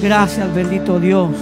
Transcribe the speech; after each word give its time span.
Gracias, 0.00 0.54
bendito 0.54 1.00
Dios. 1.00 1.32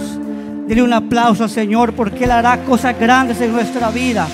Dile 0.67 0.81
un 0.81 0.91
aplauso 0.91 1.43
al 1.43 1.49
Señor 1.49 1.93
porque 1.93 2.23
Él 2.23 2.31
hará 2.31 2.63
cosas 2.65 2.99
grandes 2.99 3.39
en 3.39 3.51
nuestra 3.51 3.91
vida. 3.91 4.27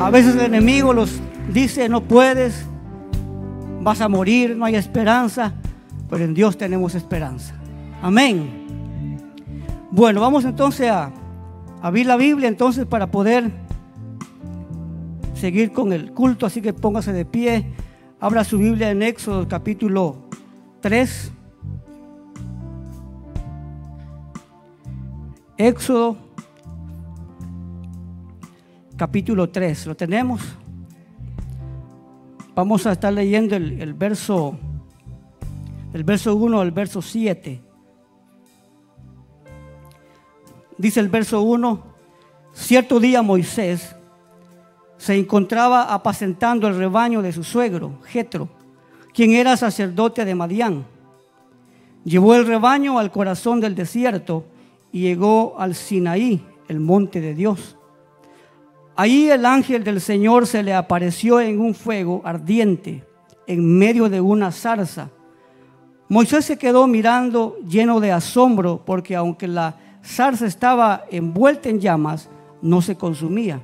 A 0.00 0.10
veces 0.10 0.34
el 0.34 0.42
enemigo 0.42 0.92
los 0.92 1.20
dice, 1.52 1.88
no 1.88 2.02
puedes, 2.02 2.66
vas 3.80 4.00
a 4.00 4.08
morir, 4.08 4.56
no 4.56 4.64
hay 4.64 4.74
esperanza, 4.74 5.54
pero 6.10 6.24
en 6.24 6.34
Dios 6.34 6.58
tenemos 6.58 6.96
esperanza. 6.96 7.54
Amén. 8.02 9.16
Bueno, 9.92 10.20
vamos 10.20 10.44
entonces 10.44 10.90
a 10.90 11.12
abrir 11.80 12.06
la 12.06 12.16
Biblia 12.16 12.48
entonces 12.48 12.84
para 12.84 13.12
poder 13.12 13.50
seguir 15.34 15.72
con 15.72 15.92
el 15.92 16.12
culto, 16.12 16.46
así 16.46 16.60
que 16.60 16.72
póngase 16.72 17.12
de 17.12 17.24
pie. 17.24 17.72
Abra 18.18 18.42
su 18.42 18.58
Biblia 18.58 18.90
en 18.90 19.02
Éxodo 19.02 19.46
capítulo 19.46 20.28
3. 20.80 21.32
Éxodo 25.56 26.16
capítulo 28.96 29.50
3. 29.50 29.86
¿Lo 29.86 29.96
tenemos? 29.96 30.42
Vamos 32.54 32.86
a 32.86 32.92
estar 32.92 33.12
leyendo 33.12 33.56
el, 33.56 33.80
el 33.80 33.94
verso 33.94 34.58
el 35.92 36.04
verso 36.04 36.36
1 36.36 36.60
al 36.60 36.70
verso 36.70 37.00
7. 37.02 37.60
Dice 40.76 41.00
el 41.00 41.08
verso 41.08 41.42
1, 41.42 41.82
cierto 42.52 43.00
día 43.00 43.22
Moisés 43.22 43.96
se 44.96 45.16
encontraba 45.16 45.92
apacentando 45.92 46.68
el 46.68 46.76
rebaño 46.76 47.22
de 47.22 47.32
su 47.32 47.42
suegro, 47.42 48.00
Jetro, 48.04 48.48
quien 49.18 49.32
era 49.32 49.56
sacerdote 49.56 50.24
de 50.24 50.36
Madián. 50.36 50.86
Llevó 52.04 52.36
el 52.36 52.46
rebaño 52.46 53.00
al 53.00 53.10
corazón 53.10 53.60
del 53.60 53.74
desierto 53.74 54.44
y 54.92 55.00
llegó 55.00 55.56
al 55.58 55.74
Sinaí, 55.74 56.40
el 56.68 56.78
monte 56.78 57.20
de 57.20 57.34
Dios. 57.34 57.76
Allí 58.94 59.28
el 59.28 59.44
ángel 59.44 59.82
del 59.82 60.00
Señor 60.00 60.46
se 60.46 60.62
le 60.62 60.72
apareció 60.72 61.40
en 61.40 61.60
un 61.60 61.74
fuego 61.74 62.22
ardiente 62.24 63.04
en 63.48 63.76
medio 63.76 64.08
de 64.08 64.20
una 64.20 64.52
zarza. 64.52 65.10
Moisés 66.08 66.44
se 66.44 66.56
quedó 66.56 66.86
mirando 66.86 67.56
lleno 67.68 67.98
de 67.98 68.12
asombro 68.12 68.84
porque 68.86 69.16
aunque 69.16 69.48
la 69.48 69.74
zarza 70.00 70.46
estaba 70.46 71.06
envuelta 71.10 71.68
en 71.68 71.80
llamas, 71.80 72.30
no 72.62 72.80
se 72.82 72.94
consumía. 72.94 73.60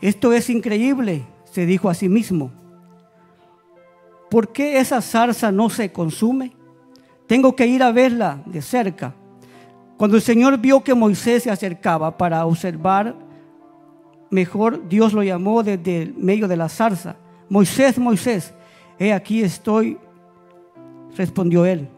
Esto 0.00 0.32
es 0.32 0.50
increíble, 0.50 1.26
se 1.44 1.64
dijo 1.64 1.88
a 1.88 1.94
sí 1.94 2.08
mismo. 2.08 2.50
¿Por 4.30 4.52
qué 4.52 4.78
esa 4.78 5.00
zarza 5.00 5.50
no 5.50 5.70
se 5.70 5.90
consume? 5.92 6.52
Tengo 7.26 7.54
que 7.54 7.66
ir 7.66 7.82
a 7.82 7.92
verla 7.92 8.42
de 8.46 8.62
cerca. 8.62 9.14
Cuando 9.96 10.16
el 10.16 10.22
Señor 10.22 10.58
vio 10.58 10.82
que 10.82 10.94
Moisés 10.94 11.42
se 11.42 11.50
acercaba 11.50 12.16
para 12.16 12.44
observar, 12.46 13.14
mejor 14.30 14.88
Dios 14.88 15.12
lo 15.12 15.22
llamó 15.22 15.62
desde 15.62 16.02
el 16.02 16.14
medio 16.14 16.46
de 16.48 16.56
la 16.56 16.68
zarza. 16.68 17.16
Moisés, 17.48 17.98
Moisés, 17.98 18.54
he 18.98 19.12
aquí 19.12 19.42
estoy, 19.42 19.98
respondió 21.16 21.64
él. 21.66 21.88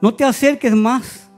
No 0.00 0.14
te 0.14 0.24
acerques 0.24 0.74
más, 0.74 1.30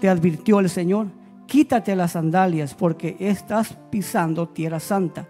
te 0.00 0.08
advirtió 0.08 0.60
el 0.60 0.70
Señor 0.70 1.08
quítate 1.46 1.96
las 1.96 2.12
sandalias 2.12 2.74
porque 2.74 3.16
estás 3.18 3.76
pisando 3.90 4.48
tierra 4.48 4.80
santa. 4.80 5.26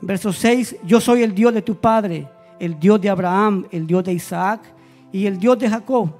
Verso 0.00 0.32
6, 0.32 0.76
yo 0.84 1.00
soy 1.00 1.22
el 1.22 1.34
Dios 1.34 1.52
de 1.52 1.62
tu 1.62 1.76
padre, 1.76 2.28
el 2.60 2.78
Dios 2.78 3.00
de 3.00 3.10
Abraham, 3.10 3.66
el 3.72 3.86
Dios 3.86 4.04
de 4.04 4.12
Isaac 4.12 4.60
y 5.10 5.26
el 5.26 5.38
Dios 5.38 5.58
de 5.58 5.68
Jacob. 5.68 6.10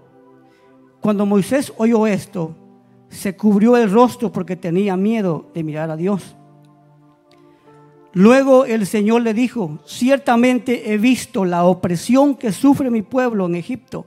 Cuando 1.00 1.24
Moisés 1.24 1.72
oyó 1.77 2.06
esto, 2.06 2.56
se 3.08 3.36
cubrió 3.36 3.77
el 3.77 3.91
rostro 3.91 4.33
porque 4.33 4.56
tenía 4.56 4.96
miedo 4.96 5.46
de 5.55 5.62
mirar 5.62 5.90
a 5.90 5.96
Dios. 5.96 6.36
Luego 8.12 8.64
el 8.64 8.86
Señor 8.86 9.23
le 9.23 9.34
dijo, 9.34 9.79
ciertamente 9.84 10.92
he 10.92 10.98
visto 10.98 11.45
la 11.45 11.64
opresión 11.64 12.34
que 12.34 12.50
sufre 12.50 12.90
mi 12.90 13.02
pueblo 13.02 13.46
en 13.46 13.55
Egipto. 13.55 14.06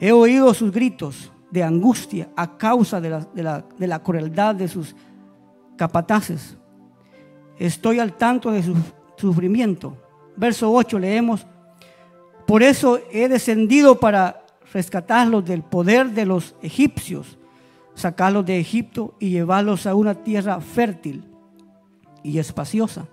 He 0.00 0.12
oído 0.12 0.54
sus 0.54 0.72
gritos 0.72 1.30
de 1.50 1.62
angustia 1.62 2.30
a 2.36 2.56
causa 2.56 3.00
de 3.00 3.10
la, 3.86 4.02
crueldad 4.02 4.54
de 4.54 4.68
sus 4.68 4.94
capataces. 5.76 6.56
Estoy 7.58 7.98
al 7.98 8.14
tanto 8.14 8.50
de 8.50 8.62
su 8.62 8.74
sufrimiento. 9.16 9.96
Verso 10.38 10.72
8 10.72 11.00
leemos, 11.00 11.44
por 12.46 12.62
eso 12.62 13.00
he 13.10 13.28
descendido 13.28 13.98
para 13.98 14.46
rescatarlos 14.72 15.44
del 15.44 15.62
poder 15.62 16.10
de 16.12 16.26
los 16.26 16.54
egipcios, 16.62 17.38
sacarlos 17.94 18.46
de 18.46 18.60
Egipto 18.60 19.14
y 19.18 19.30
llevarlos 19.30 19.86
a 19.86 19.96
una 19.96 20.14
tierra 20.14 20.60
fértil 20.60 21.24
y 22.22 22.38
espaciosa. 22.38 23.08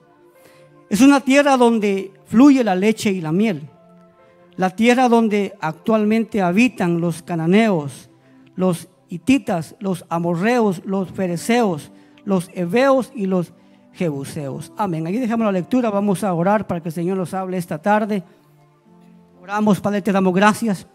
Es 0.87 1.01
una 1.01 1.19
tierra 1.19 1.57
donde 1.57 2.13
fluye 2.25 2.63
la 2.63 2.75
leche 2.75 3.09
y 3.09 3.21
la 3.21 3.31
miel, 3.31 3.67
la 4.55 4.69
tierra 4.69 5.09
donde 5.09 5.55
actualmente 5.59 6.43
habitan 6.43 7.01
los 7.01 7.23
cananeos, 7.23 8.11
los 8.55 8.87
hititas, 9.09 9.75
los 9.79 10.05
amorreos, 10.09 10.83
los 10.85 11.09
fereceos, 11.09 11.91
los 12.23 12.51
heveos 12.53 13.11
y 13.15 13.25
los 13.25 13.51
jebuseos. 13.95 14.71
Amén. 14.77 15.07
Aquí 15.07 15.17
dejamos 15.17 15.45
la 15.45 15.51
lectura. 15.51 15.89
Vamos 15.89 16.23
a 16.23 16.33
orar 16.33 16.67
para 16.67 16.81
que 16.81 16.89
el 16.89 16.93
Señor 16.93 17.17
nos 17.17 17.33
hable 17.33 17.57
esta 17.57 17.81
tarde. 17.81 18.23
Oramos, 19.41 19.79
Padre, 19.79 20.01
te 20.01 20.11
damos 20.11 20.33
gracias 20.33 20.85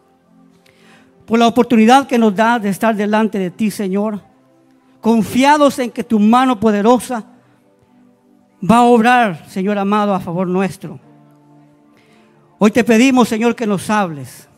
por 1.27 1.39
la 1.39 1.47
oportunidad 1.47 2.07
que 2.07 2.19
nos 2.19 2.35
da 2.35 2.59
de 2.59 2.69
estar 2.69 2.95
delante 2.95 3.39
de 3.39 3.51
ti, 3.51 3.71
Señor. 3.71 4.21
Confiados 5.01 5.79
en 5.79 5.91
que 5.91 6.05
tu 6.05 6.19
mano 6.19 6.61
poderosa 6.61 7.25
va 8.69 8.79
a 8.79 8.83
obrar, 8.83 9.49
Señor 9.49 9.79
amado, 9.79 10.15
a 10.15 10.21
favor 10.21 10.47
nuestro. 10.47 10.99
Hoy 12.59 12.71
te 12.71 12.85
pedimos, 12.85 13.29
Señor, 13.29 13.55
que 13.55 13.67
nos 13.67 13.89
hables, 13.89 14.49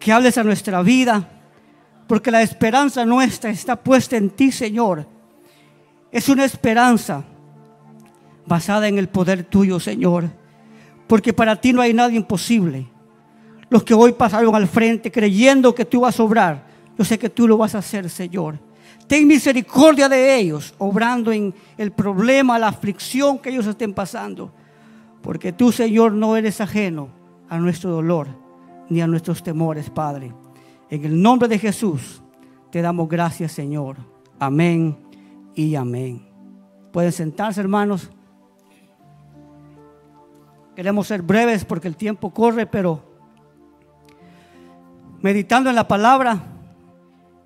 que 0.00 0.12
hables 0.12 0.36
a 0.36 0.42
nuestra 0.42 0.82
vida 0.82 1.28
porque 2.06 2.30
la 2.30 2.42
esperanza 2.42 3.04
nuestra 3.04 3.50
está 3.50 3.76
puesta 3.76 4.16
en 4.16 4.30
ti, 4.30 4.52
Señor. 4.52 5.06
Es 6.10 6.28
una 6.28 6.44
esperanza 6.44 7.24
basada 8.46 8.88
en 8.88 8.98
el 8.98 9.08
poder 9.08 9.44
tuyo, 9.44 9.80
Señor. 9.80 10.30
Porque 11.06 11.32
para 11.32 11.56
ti 11.56 11.72
no 11.72 11.80
hay 11.82 11.92
nada 11.92 12.12
imposible. 12.12 12.86
Los 13.68 13.82
que 13.82 13.94
hoy 13.94 14.12
pasaron 14.12 14.54
al 14.54 14.68
frente 14.68 15.10
creyendo 15.10 15.74
que 15.74 15.84
tú 15.84 16.00
vas 16.00 16.18
a 16.18 16.22
obrar, 16.22 16.66
yo 16.96 17.04
sé 17.04 17.18
que 17.18 17.30
tú 17.30 17.48
lo 17.48 17.56
vas 17.56 17.74
a 17.74 17.78
hacer, 17.78 18.08
Señor. 18.08 18.58
Ten 19.06 19.26
misericordia 19.26 20.08
de 20.08 20.36
ellos, 20.36 20.74
obrando 20.78 21.32
en 21.32 21.54
el 21.76 21.92
problema, 21.92 22.58
la 22.58 22.68
aflicción 22.68 23.38
que 23.38 23.50
ellos 23.50 23.66
estén 23.66 23.92
pasando. 23.92 24.52
Porque 25.22 25.52
tú, 25.52 25.72
Señor, 25.72 26.12
no 26.12 26.36
eres 26.36 26.60
ajeno 26.60 27.08
a 27.48 27.58
nuestro 27.58 27.90
dolor 27.90 28.28
ni 28.88 29.00
a 29.00 29.06
nuestros 29.06 29.42
temores, 29.42 29.90
Padre. 29.90 30.32
En 30.90 31.04
el 31.04 31.20
nombre 31.20 31.48
de 31.48 31.58
Jesús 31.58 32.22
te 32.70 32.82
damos 32.82 33.08
gracias, 33.08 33.52
Señor. 33.52 33.96
Amén 34.38 34.96
y 35.54 35.74
amén. 35.74 36.28
Pueden 36.92 37.12
sentarse, 37.12 37.60
hermanos. 37.60 38.10
Queremos 40.74 41.06
ser 41.06 41.22
breves 41.22 41.64
porque 41.64 41.86
el 41.86 41.96
tiempo 41.96 42.30
corre, 42.30 42.66
pero 42.66 43.00
meditando 45.22 45.70
en 45.70 45.76
la 45.76 45.86
palabra, 45.86 46.42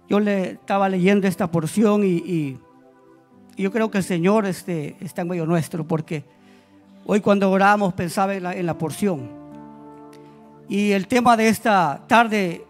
yo 0.09 0.19
le 0.19 0.53
estaba 0.53 0.89
leyendo 0.89 1.27
esta 1.27 1.51
porción 1.51 2.03
y, 2.05 2.59
yo 3.57 3.73
creo 3.73 3.91
que 3.91 3.99
el 3.99 4.05
Señor 4.05 4.47
este, 4.47 4.97
está 5.01 5.23
en 5.23 5.29
medio 5.29 5.45
nuestro 5.45 5.85
porque 5.85 6.25
hoy 7.05 7.21
cuando 7.21 7.51
oramos 7.51 7.93
pensaba 7.93 8.35
en 8.37 8.45
la, 8.45 8.55
en 8.55 8.65
la 8.65 8.79
porción. 8.79 9.29
Y 10.69 10.93
el 10.93 11.09
tema 11.09 11.37
de 11.37 11.49
esta 11.49 12.05
tarde 12.07 12.65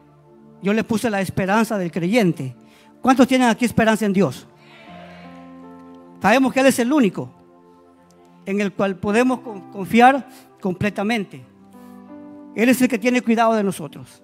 yo 0.62 0.72
le 0.72 0.84
puse 0.84 1.10
la 1.10 1.20
esperanza 1.20 1.76
del 1.76 1.92
creyente. 1.92 2.56
¿Cuántos 3.02 3.28
tienen 3.28 3.48
aquí 3.48 3.66
esperanza 3.66 4.06
en 4.06 4.14
Dios? 4.14 4.46
Sabemos 6.22 6.52
que 6.52 6.60
Él 6.60 6.66
es 6.66 6.78
el 6.78 6.90
único 6.90 7.37
en 8.48 8.62
el 8.62 8.72
cual 8.72 8.96
podemos 8.96 9.40
confiar 9.40 10.26
completamente. 10.58 11.44
Él 12.54 12.70
es 12.70 12.80
el 12.80 12.88
que 12.88 12.98
tiene 12.98 13.20
cuidado 13.20 13.52
de 13.52 13.62
nosotros. 13.62 14.22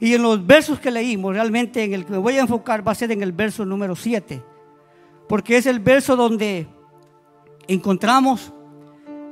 Y 0.00 0.12
en 0.14 0.22
los 0.22 0.44
versos 0.44 0.80
que 0.80 0.90
leímos, 0.90 1.34
realmente 1.34 1.84
en 1.84 1.94
el 1.94 2.04
que 2.04 2.10
me 2.10 2.18
voy 2.18 2.36
a 2.36 2.40
enfocar 2.40 2.86
va 2.86 2.90
a 2.90 2.96
ser 2.96 3.12
en 3.12 3.22
el 3.22 3.30
verso 3.30 3.64
número 3.64 3.94
7. 3.94 4.42
Porque 5.28 5.56
es 5.56 5.66
el 5.66 5.78
verso 5.78 6.16
donde 6.16 6.66
encontramos 7.68 8.52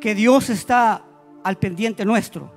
que 0.01 0.15
Dios 0.15 0.51
está 0.51 1.03
al 1.43 1.57
pendiente 1.57 2.05
nuestro. 2.05 2.53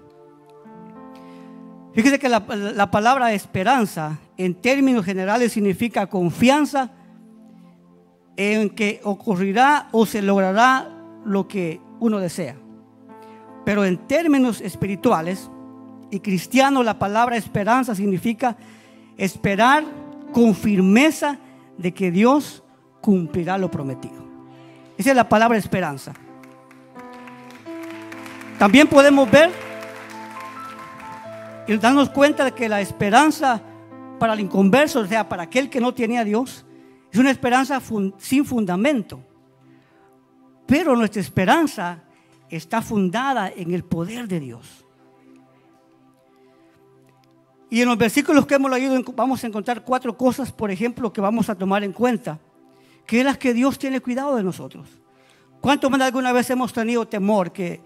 Fíjese 1.96 2.20
que 2.20 2.30
la, 2.30 2.92
palabra 2.92 3.34
esperanza 3.34 4.20
en 4.38 4.54
términos 4.54 5.04
generales 5.04 5.54
significa 5.54 6.06
confianza 6.06 6.92
en 8.38 8.70
que 8.70 9.02
ocurrirá 9.04 9.90
o 9.92 10.06
se 10.06 10.22
logrará 10.22 10.99
lo 11.30 11.48
que 11.48 11.80
uno 12.00 12.20
desea. 12.20 12.56
Pero 13.66 13.86
en 13.86 13.98
términos 14.08 14.62
espirituales, 14.62 15.50
y 16.12 16.20
cristiano, 16.20 16.84
la 16.84 16.98
palabra 16.98 17.38
esperanza 17.38 17.94
significa 17.94 18.58
esperar 19.18 19.84
con 20.34 20.56
firmeza 20.56 21.38
de 21.78 21.94
que 21.94 22.12
Dios 22.12 22.64
cumplirá 23.02 23.58
lo 23.58 23.70
prometido. 23.70 24.26
Esa 24.98 25.12
es 25.12 25.16
la 25.16 25.30
palabra 25.30 25.58
esperanza. 25.58 26.14
También 28.58 28.88
podemos 28.88 29.30
ver 29.30 29.52
y 31.68 31.78
darnos 31.78 32.10
cuenta 32.10 32.44
de 32.44 32.52
que 32.52 32.68
la 32.68 32.82
esperanza 32.82 33.62
para 34.18 34.34
el 34.34 34.42
inconverso, 34.42 35.02
o 35.02 35.06
sea, 35.06 35.30
para 35.30 35.44
aquel 35.44 35.70
que 35.70 35.80
no 35.80 35.94
tiene 35.94 36.18
a 36.20 36.26
Dios, 36.26 36.66
es 37.12 37.20
una 37.20 37.32
esperanza 37.32 37.82
sin 38.18 38.44
fundamento. 38.44 39.22
Pero 40.70 40.96
nuestra 40.96 41.20
esperanza 41.20 42.04
está 42.48 42.84
fundada 42.84 43.50
en 43.50 43.74
el 43.74 43.84
poder 43.84 44.28
de 44.28 44.40
Dios. 44.40 44.86
Y 47.72 47.82
en 47.82 47.88
los 47.88 47.98
versículos 47.98 48.46
que 48.46 48.54
hemos 48.54 48.70
leído 48.70 49.02
vamos 49.16 49.44
a 49.44 49.48
encontrar 49.48 49.84
cuatro 49.84 50.16
cosas, 50.16 50.52
por 50.52 50.70
ejemplo, 50.70 51.12
que 51.12 51.22
vamos 51.22 51.50
a 51.50 51.56
tomar 51.56 51.84
en 51.84 51.92
cuenta, 51.92 52.38
que 53.08 53.20
es 53.20 53.26
las 53.26 53.40
que 53.40 53.56
Dios 53.56 53.80
tiene 53.80 54.00
cuidado 54.00 54.36
de 54.36 54.44
nosotros. 54.44 54.88
¿Cuántos 55.60 55.90
más 55.90 56.02
alguna 56.02 56.32
vez 56.32 56.48
hemos 56.52 56.72
tenido 56.72 57.08
temor 57.08 57.52
que 57.52 57.82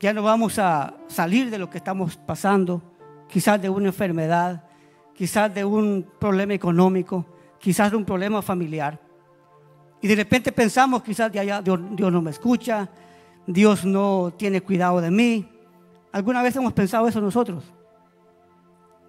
ya 0.00 0.12
no 0.12 0.22
vamos 0.22 0.58
a 0.58 0.94
salir 1.08 1.50
de 1.50 1.58
lo 1.58 1.70
que 1.70 1.78
estamos 1.78 2.18
pasando? 2.18 2.82
Quizás 3.26 3.60
de 3.60 3.70
una 3.70 3.86
enfermedad, 3.86 4.64
quizás 5.14 5.52
de 5.54 5.64
un 5.64 6.06
problema 6.20 6.52
económico, 6.52 7.24
quizás 7.58 7.90
de 7.90 7.96
un 7.96 8.04
problema 8.04 8.42
familiar. 8.42 9.00
Y 10.00 10.08
de 10.08 10.16
repente 10.16 10.52
pensamos, 10.52 11.02
quizás 11.02 11.32
de 11.32 11.40
allá 11.40 11.62
Dios, 11.62 11.80
Dios 11.92 12.12
no 12.12 12.20
me 12.20 12.30
escucha, 12.30 12.88
Dios 13.46 13.84
no 13.84 14.32
tiene 14.36 14.60
cuidado 14.60 15.00
de 15.00 15.10
mí. 15.10 15.48
¿Alguna 16.12 16.42
vez 16.42 16.54
hemos 16.56 16.72
pensado 16.72 17.08
eso 17.08 17.20
nosotros? 17.20 17.64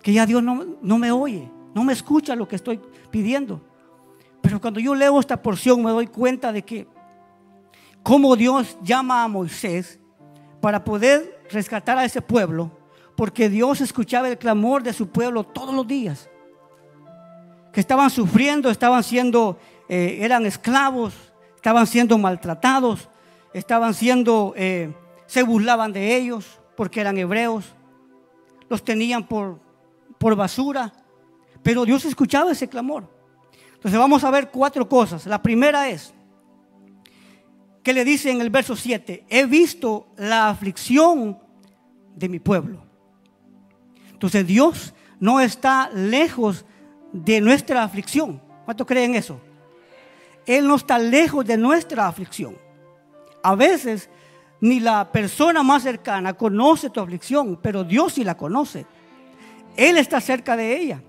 que 0.05 0.13
ya 0.13 0.23
Dios 0.27 0.43
no, 0.43 0.63
no 0.83 0.99
me 0.99 1.11
oye, 1.11 1.49
no 1.73 1.83
me 1.83 1.91
escucha 1.91 2.35
lo 2.35 2.47
que 2.47 2.57
estoy 2.57 2.79
pidiendo. 3.09 3.59
Pero 4.39 4.61
cuando 4.61 4.79
yo 4.79 4.93
leo 4.93 5.19
esta 5.19 5.41
porción 5.41 5.83
me 5.83 5.89
doy 5.89 6.05
cuenta 6.05 6.51
de 6.51 6.61
que 6.61 6.87
cómo 8.03 8.35
Dios 8.35 8.77
llama 8.83 9.23
a 9.23 9.27
Moisés 9.27 9.99
para 10.61 10.83
poder 10.83 11.43
rescatar 11.49 11.97
a 11.97 12.05
ese 12.05 12.21
pueblo, 12.21 12.69
porque 13.17 13.49
Dios 13.49 13.81
escuchaba 13.81 14.29
el 14.29 14.37
clamor 14.37 14.83
de 14.83 14.93
su 14.93 15.07
pueblo 15.07 15.43
todos 15.43 15.73
los 15.73 15.87
días, 15.87 16.29
que 17.73 17.79
estaban 17.79 18.11
sufriendo, 18.11 18.69
estaban 18.69 19.01
siendo, 19.01 19.57
eh, 19.89 20.19
eran 20.21 20.45
esclavos, 20.45 21.13
estaban 21.55 21.87
siendo 21.87 22.17
maltratados, 22.17 23.09
estaban 23.53 23.93
siendo, 23.93 24.53
eh, 24.55 24.93
se 25.27 25.43
burlaban 25.43 25.93
de 25.93 26.15
ellos 26.15 26.59
porque 26.75 27.01
eran 27.01 27.17
hebreos, 27.17 27.65
los 28.69 28.83
tenían 28.83 29.27
por 29.27 29.65
por 30.17 30.35
basura. 30.35 30.93
Pero 31.63 31.85
Dios 31.85 32.05
escuchaba 32.05 32.51
ese 32.51 32.67
clamor. 32.67 33.09
Entonces 33.73 33.99
vamos 33.99 34.23
a 34.23 34.31
ver 34.31 34.49
cuatro 34.49 34.87
cosas. 34.87 35.25
La 35.25 35.41
primera 35.41 35.89
es, 35.89 36.13
que 37.83 37.93
le 37.93 38.03
dice 38.03 38.31
en 38.31 38.41
el 38.41 38.49
verso 38.49 38.75
7, 38.75 39.25
he 39.29 39.45
visto 39.45 40.07
la 40.17 40.49
aflicción 40.49 41.37
de 42.15 42.29
mi 42.29 42.39
pueblo. 42.39 42.83
Entonces 44.11 44.47
Dios 44.47 44.93
no 45.19 45.39
está 45.39 45.89
lejos 45.91 46.65
de 47.11 47.41
nuestra 47.41 47.83
aflicción. 47.83 48.41
¿Cuántos 48.65 48.87
creen 48.87 49.13
eso? 49.15 49.39
Él 50.45 50.67
no 50.67 50.75
está 50.75 50.97
lejos 50.99 51.45
de 51.45 51.57
nuestra 51.57 52.07
aflicción. 52.07 52.57
A 53.43 53.55
veces 53.55 54.09
ni 54.61 54.79
la 54.79 55.11
persona 55.11 55.63
más 55.63 55.83
cercana 55.83 56.33
conoce 56.33 56.89
tu 56.89 56.99
aflicción, 56.99 57.59
pero 57.61 57.83
Dios 57.83 58.13
sí 58.13 58.23
la 58.23 58.35
conoce. 58.35 58.85
Él 59.75 59.97
está 59.97 60.21
cerca 60.21 60.55
de 60.55 60.75
ella. 60.75 61.01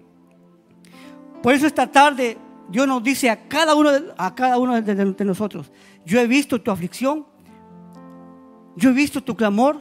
Por 1.43 1.55
eso 1.55 1.67
esta 1.67 1.87
tarde 1.87 2.37
Dios 2.69 2.87
nos 2.87 3.03
dice 3.03 3.31
a 3.31 3.49
cada 3.49 3.75
uno, 3.75 3.91
a 4.17 4.35
cada 4.35 4.59
uno 4.59 4.81
de, 4.81 5.25
nosotros, 5.25 5.71
yo 6.05 6.21
he 6.21 6.27
visto 6.27 6.61
tu 6.61 6.71
aflicción, 6.71 7.25
yo 8.75 8.91
he 8.91 8.93
visto 8.93 9.23
tu 9.23 9.37
clamor, 9.37 9.81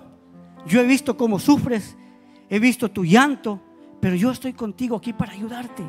yo 0.67 0.79
he 0.79 0.85
visto 0.85 1.17
cómo 1.17 1.39
sufres, 1.39 1.97
he 2.49 2.59
visto 2.59 2.89
tu 2.89 3.03
llanto, 3.03 3.59
pero 3.99 4.15
yo 4.15 4.31
estoy 4.31 4.53
contigo 4.53 4.95
aquí 4.95 5.13
para 5.13 5.33
ayudarte. 5.33 5.83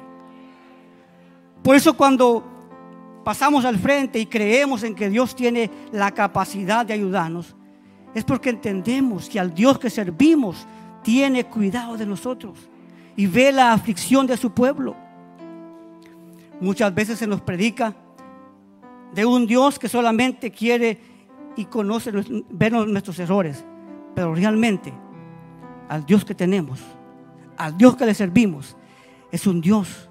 Por 1.62 1.76
eso 1.76 1.96
cuando 1.96 2.55
pasamos 3.26 3.64
al 3.64 3.76
frente 3.76 4.20
y 4.20 4.26
creemos 4.26 4.84
en 4.84 4.94
que 4.94 5.10
Dios 5.10 5.34
tiene 5.34 5.68
la 5.90 6.12
capacidad 6.12 6.86
de 6.86 6.94
ayudarnos, 6.94 7.56
es 8.14 8.22
porque 8.22 8.50
entendemos 8.50 9.28
que 9.28 9.40
al 9.40 9.52
Dios 9.52 9.80
que 9.80 9.90
servimos 9.90 10.64
tiene 11.02 11.42
cuidado 11.42 11.96
de 11.96 12.06
nosotros 12.06 12.56
y 13.16 13.26
ve 13.26 13.50
la 13.50 13.72
aflicción 13.72 14.28
de 14.28 14.36
su 14.36 14.52
pueblo. 14.52 14.94
Muchas 16.60 16.94
veces 16.94 17.18
se 17.18 17.26
nos 17.26 17.40
predica 17.40 17.96
de 19.12 19.26
un 19.26 19.44
Dios 19.44 19.76
que 19.80 19.88
solamente 19.88 20.52
quiere 20.52 21.00
y 21.56 21.64
conoce 21.64 22.12
ver 22.48 22.72
nuestros 22.74 23.18
errores, 23.18 23.64
pero 24.14 24.36
realmente 24.36 24.92
al 25.88 26.06
Dios 26.06 26.24
que 26.24 26.36
tenemos, 26.36 26.78
al 27.56 27.76
Dios 27.76 27.96
que 27.96 28.06
le 28.06 28.14
servimos, 28.14 28.76
es 29.32 29.48
un 29.48 29.60
Dios 29.60 30.08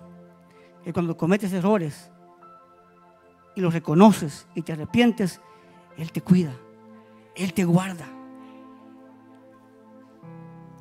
que 0.84 0.92
cuando 0.92 1.16
cometes 1.16 1.54
errores 1.54 2.12
y 3.56 3.62
los 3.62 3.74
reconoces 3.74 4.48
y 4.54 4.62
te 4.62 4.74
arrepientes, 4.74 5.42
Él 5.98 6.12
te 6.12 6.22
cuida, 6.22 6.54
Él 7.36 7.54
te 7.54 7.64
guarda. 7.64 8.06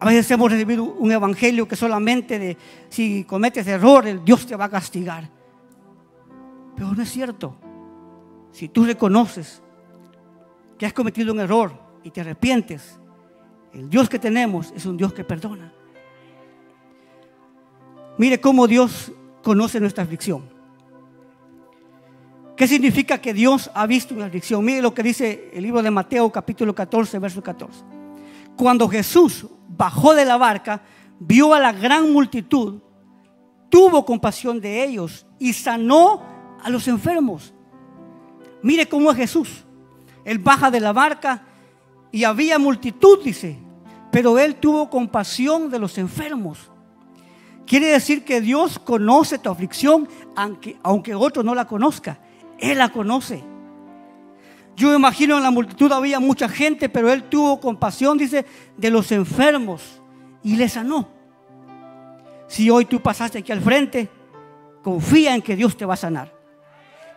A 0.00 0.06
veces 0.06 0.30
hemos 0.32 0.50
recibido 0.50 0.84
un 0.84 1.12
evangelio 1.12 1.66
que 1.66 1.76
solamente 1.76 2.38
de 2.38 2.58
si 2.88 3.24
cometes 3.24 3.66
errores, 3.66 4.22
Dios 4.24 4.46
te 4.46 4.56
va 4.56 4.66
a 4.66 4.68
castigar. 4.68 5.30
Pero 6.76 6.92
no 6.92 7.02
es 7.02 7.10
cierto. 7.10 7.56
Si 8.50 8.68
tú 8.68 8.84
reconoces 8.84 9.62
que 10.76 10.86
has 10.86 10.92
cometido 10.92 11.32
un 11.32 11.40
error 11.40 11.72
y 12.02 12.10
te 12.10 12.20
arrepientes, 12.20 12.98
el 13.72 13.88
Dios 13.88 14.08
que 14.08 14.18
tenemos 14.18 14.72
es 14.76 14.84
un 14.84 14.96
Dios 14.96 15.12
que 15.12 15.24
perdona. 15.24 15.72
Mire 18.18 18.40
cómo 18.40 18.66
Dios 18.66 19.10
conoce 19.42 19.80
nuestra 19.80 20.04
aflicción. 20.04 20.53
¿Qué 22.56 22.68
significa 22.68 23.18
que 23.20 23.34
Dios 23.34 23.68
ha 23.74 23.84
visto 23.84 24.14
una 24.14 24.26
aflicción? 24.26 24.64
Mire 24.64 24.80
lo 24.80 24.94
que 24.94 25.02
dice 25.02 25.50
el 25.52 25.64
libro 25.64 25.82
de 25.82 25.90
Mateo 25.90 26.30
capítulo 26.30 26.72
14, 26.72 27.18
verso 27.18 27.42
14. 27.42 27.82
Cuando 28.56 28.88
Jesús 28.88 29.46
bajó 29.68 30.14
de 30.14 30.24
la 30.24 30.36
barca, 30.36 30.82
vio 31.18 31.52
a 31.52 31.58
la 31.58 31.72
gran 31.72 32.12
multitud, 32.12 32.80
tuvo 33.68 34.04
compasión 34.04 34.60
de 34.60 34.84
ellos 34.84 35.26
y 35.40 35.52
sanó 35.52 36.22
a 36.62 36.70
los 36.70 36.86
enfermos. 36.86 37.52
Mire 38.62 38.88
cómo 38.88 39.10
es 39.10 39.16
Jesús. 39.16 39.64
Él 40.24 40.38
baja 40.38 40.70
de 40.70 40.78
la 40.78 40.92
barca 40.92 41.42
y 42.12 42.22
había 42.22 42.60
multitud, 42.60 43.18
dice, 43.24 43.58
pero 44.12 44.38
él 44.38 44.54
tuvo 44.54 44.88
compasión 44.88 45.70
de 45.70 45.80
los 45.80 45.98
enfermos. 45.98 46.70
Quiere 47.66 47.88
decir 47.88 48.24
que 48.24 48.40
Dios 48.40 48.78
conoce 48.78 49.38
tu 49.38 49.50
aflicción, 49.50 50.08
aunque, 50.36 50.78
aunque 50.84 51.16
otro 51.16 51.42
no 51.42 51.56
la 51.56 51.66
conozca. 51.66 52.20
Él 52.58 52.78
la 52.78 52.90
conoce. 52.90 53.42
Yo 54.76 54.94
imagino 54.94 55.36
en 55.36 55.42
la 55.42 55.50
multitud 55.50 55.90
había 55.92 56.18
mucha 56.18 56.48
gente, 56.48 56.88
pero 56.88 57.12
él 57.12 57.24
tuvo 57.24 57.60
compasión, 57.60 58.18
dice, 58.18 58.44
de 58.76 58.90
los 58.90 59.12
enfermos 59.12 60.00
y 60.42 60.56
les 60.56 60.72
sanó. 60.72 61.08
Si 62.48 62.68
hoy 62.70 62.84
tú 62.84 63.00
pasaste 63.00 63.38
aquí 63.38 63.52
al 63.52 63.60
frente, 63.60 64.08
confía 64.82 65.34
en 65.34 65.42
que 65.42 65.56
Dios 65.56 65.76
te 65.76 65.84
va 65.84 65.94
a 65.94 65.98
sanar. 65.98 66.32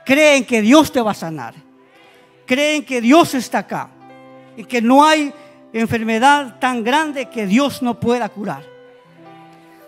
Cree 0.05 0.37
en 0.37 0.45
que 0.45 0.61
Dios 0.61 0.91
te 0.91 1.01
va 1.01 1.11
a 1.11 1.15
sanar. 1.15 1.53
Cree 2.45 2.77
en 2.77 2.85
que 2.85 3.01
Dios 3.01 3.33
está 3.33 3.59
acá. 3.59 3.89
Y 4.55 4.63
que 4.63 4.81
no 4.81 5.05
hay 5.05 5.33
enfermedad 5.73 6.59
tan 6.59 6.83
grande 6.83 7.29
que 7.29 7.45
Dios 7.45 7.81
no 7.81 7.99
pueda 7.99 8.29
curar. 8.29 8.63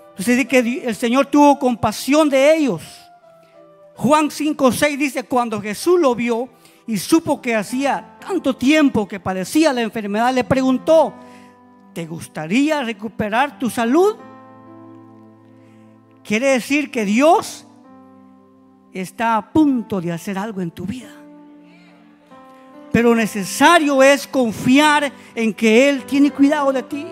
Entonces 0.09 0.35
dice 0.35 0.47
que 0.47 0.83
el 0.85 0.95
Señor 0.95 1.27
tuvo 1.27 1.57
compasión 1.57 2.29
de 2.29 2.55
ellos. 2.57 2.81
Juan 3.99 4.31
5, 4.31 4.71
6 4.71 4.97
dice, 4.97 5.23
cuando 5.23 5.59
Jesús 5.59 5.99
lo 5.99 6.15
vio, 6.15 6.47
y 6.87 6.97
supo 6.97 7.41
que 7.41 7.53
hacía 7.53 8.15
tanto 8.17 8.55
tiempo 8.55 9.05
que 9.05 9.19
padecía 9.19 9.73
la 9.73 9.81
enfermedad, 9.81 10.33
le 10.33 10.45
preguntó, 10.45 11.13
¿te 11.93 12.05
gustaría 12.05 12.81
recuperar 12.81 13.59
tu 13.59 13.69
salud? 13.69 14.15
Quiere 16.23 16.47
decir 16.47 16.89
que 16.89 17.03
Dios 17.03 17.67
está 18.93 19.35
a 19.35 19.51
punto 19.51 19.99
de 19.99 20.13
hacer 20.13 20.37
algo 20.37 20.61
en 20.61 20.71
tu 20.71 20.85
vida. 20.85 21.11
Pero 22.93 23.13
necesario 23.13 24.01
es 24.01 24.25
confiar 24.25 25.11
en 25.35 25.53
que 25.53 25.89
Él 25.89 26.05
tiene 26.05 26.31
cuidado 26.31 26.71
de 26.71 26.83
ti. 26.83 27.05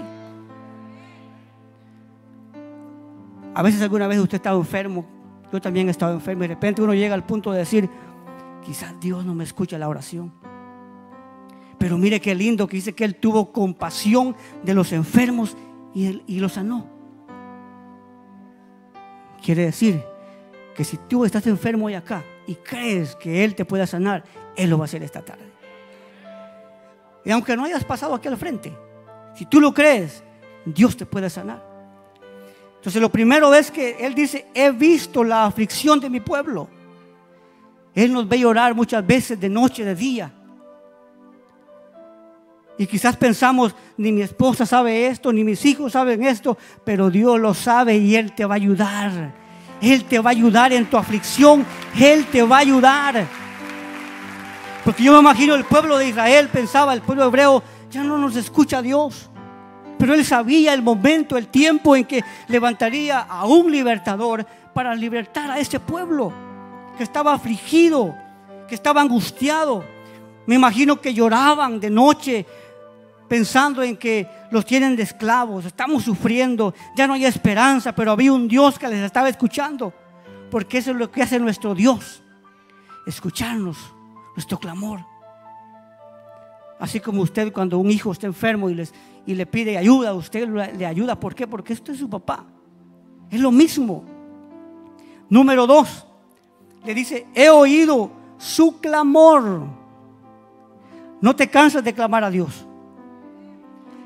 A 3.54 3.62
veces 3.62 3.82
alguna 3.82 4.08
vez 4.08 4.20
usted 4.20 4.38
estado 4.38 4.58
enfermo, 4.58 5.17
yo 5.52 5.62
también 5.62 5.88
he 5.88 5.92
estado 5.92 6.14
enfermo 6.14 6.44
y 6.44 6.48
de 6.48 6.54
repente 6.54 6.82
uno 6.82 6.94
llega 6.94 7.14
al 7.16 7.26
punto 7.26 7.52
de 7.52 7.60
decir, 7.60 7.90
Quizás 8.68 9.00
Dios 9.00 9.24
no 9.24 9.34
me 9.34 9.46
escucha 9.46 9.78
la 9.78 9.88
oración. 9.88 10.34
Pero 11.78 11.98
mire 11.98 12.20
qué 12.20 12.36
lindo 12.36 12.68
que 12.68 12.76
dice 12.76 12.94
que 12.94 13.06
Él 13.06 13.16
tuvo 13.16 13.54
compasión 13.54 14.36
de 14.62 14.74
los 14.74 14.92
enfermos 14.92 15.56
y, 15.94 16.22
y 16.28 16.42
lo 16.42 16.50
sanó. 16.50 16.86
Quiere 19.42 19.64
decir 19.64 20.04
que 20.76 20.84
si 20.84 20.98
tú 20.98 21.24
estás 21.24 21.48
enfermo 21.48 21.86
hoy 21.86 21.94
acá 21.94 22.26
y 22.46 22.56
crees 22.56 23.16
que 23.16 23.46
Él 23.46 23.56
te 23.56 23.64
pueda 23.64 23.88
sanar, 23.88 24.26
Él 24.58 24.70
lo 24.70 24.78
va 24.78 24.84
a 24.84 24.88
hacer 24.88 25.02
esta 25.02 25.24
tarde. 25.24 25.50
Y 27.24 27.32
aunque 27.32 27.56
no 27.56 27.64
hayas 27.64 27.86
pasado 27.86 28.16
aquí 28.16 28.28
al 28.28 28.36
frente, 28.36 28.78
si 29.34 29.46
tú 29.46 29.62
lo 29.62 29.74
crees, 29.74 30.26
Dios 30.66 30.98
te 30.98 31.06
puede 31.06 31.30
sanar. 31.30 31.66
Entonces 32.88 33.02
lo 33.02 33.12
primero 33.12 33.54
es 33.54 33.70
que 33.70 33.98
Él 34.00 34.16
dice, 34.16 34.46
he 34.54 34.72
visto 34.72 35.22
la 35.22 35.44
aflicción 35.44 36.00
de 36.00 36.10
mi 36.10 36.22
pueblo. 36.22 36.70
Él 37.94 38.14
nos 38.14 38.26
ve 38.30 38.40
llorar 38.40 38.74
muchas 38.74 39.06
veces 39.06 39.38
de 39.38 39.50
noche, 39.50 39.84
de 39.84 39.94
día. 39.94 40.32
Y 42.78 42.88
quizás 42.88 43.18
pensamos, 43.18 43.76
ni 43.98 44.14
mi 44.14 44.22
esposa 44.22 44.66
sabe 44.66 45.08
esto, 45.08 45.34
ni 45.34 45.44
mis 45.44 45.66
hijos 45.66 45.92
saben 45.92 46.24
esto, 46.24 46.58
pero 46.86 47.10
Dios 47.10 47.38
lo 47.38 47.54
sabe 47.54 47.98
y 47.98 48.16
Él 48.16 48.32
te 48.32 48.46
va 48.46 48.54
a 48.54 48.56
ayudar. 48.56 49.34
Él 49.82 50.06
te 50.06 50.20
va 50.20 50.30
a 50.30 50.32
ayudar 50.32 50.72
en 50.72 50.90
tu 50.90 50.96
aflicción, 50.96 51.66
Él 52.00 52.26
te 52.28 52.42
va 52.42 52.56
a 52.56 52.60
ayudar. 52.60 53.28
Porque 54.86 55.04
yo 55.04 55.12
me 55.12 55.20
imagino 55.20 55.56
el 55.56 55.66
pueblo 55.66 55.98
de 55.98 56.08
Israel 56.08 56.48
pensaba, 56.48 56.94
el 56.94 57.02
pueblo 57.02 57.26
hebreo, 57.26 57.62
ya 57.92 58.02
no 58.06 58.18
nos 58.18 58.38
escucha 58.38 58.82
Dios. 58.82 59.30
Pero 59.98 60.14
él 60.14 60.24
sabía 60.24 60.74
el 60.74 60.82
momento, 60.82 61.38
el 61.38 61.48
tiempo 61.48 61.96
en 61.96 62.06
que 62.06 62.24
levantaría 62.48 63.20
a 63.20 63.46
un 63.46 63.72
libertador 63.72 64.46
para 64.74 64.94
libertar 64.94 65.50
a 65.50 65.60
ese 65.60 65.80
pueblo 65.80 66.32
que 66.98 67.04
estaba 67.04 67.34
afligido, 67.34 68.16
que 68.68 68.76
estaba 68.76 69.02
angustiado. 69.02 69.84
Me 70.46 70.56
imagino 70.56 71.02
que 71.02 71.14
lloraban 71.14 71.80
de 71.80 71.90
noche 71.90 72.46
pensando 73.28 73.84
en 73.84 73.98
que 73.98 74.28
los 74.52 74.66
tienen 74.66 74.96
de 74.96 75.04
esclavos, 75.04 75.66
estamos 75.66 76.04
sufriendo, 76.04 76.74
ya 76.96 77.08
no 77.08 77.14
hay 77.14 77.26
esperanza, 77.26 77.94
pero 77.94 78.12
había 78.12 78.32
un 78.32 78.48
Dios 78.48 78.80
que 78.80 78.88
les 78.88 79.02
estaba 79.02 79.30
escuchando, 79.30 79.94
porque 80.50 80.78
eso 80.78 80.92
es 80.92 80.98
lo 80.98 81.12
que 81.12 81.22
hace 81.22 81.40
nuestro 81.40 81.76
Dios, 81.76 82.24
escucharnos, 83.06 83.78
nuestro 84.36 84.58
clamor. 84.58 85.02
Así 86.80 87.00
como 87.00 87.22
usted 87.22 87.52
cuando 87.52 87.80
un 87.80 87.90
hijo 87.90 88.12
está 88.12 88.28
enfermo 88.28 88.70
y, 88.70 88.76
les, 88.76 88.94
y 89.28 89.36
le 89.36 89.46
pide 89.46 89.78
ayuda, 89.78 90.14
usted 90.14 90.48
le 90.48 90.86
ayuda. 90.86 91.20
¿Por 91.20 91.36
qué? 91.36 91.46
Porque 91.46 91.74
esto 91.74 91.92
es 91.92 92.00
su 92.00 92.10
papá. 92.10 92.46
Es 93.30 93.42
lo 93.42 93.52
mismo. 93.52 94.06
Número 95.30 95.68
dos, 95.68 96.08
le 96.86 96.94
dice, 96.94 97.28
he 97.36 97.50
oído 97.50 98.10
su 98.38 98.80
clamor. 98.80 99.68
No 101.20 101.36
te 101.36 101.50
cansas 101.50 101.84
de 101.84 101.94
clamar 101.94 102.24
a 102.24 102.30
Dios. 102.30 102.66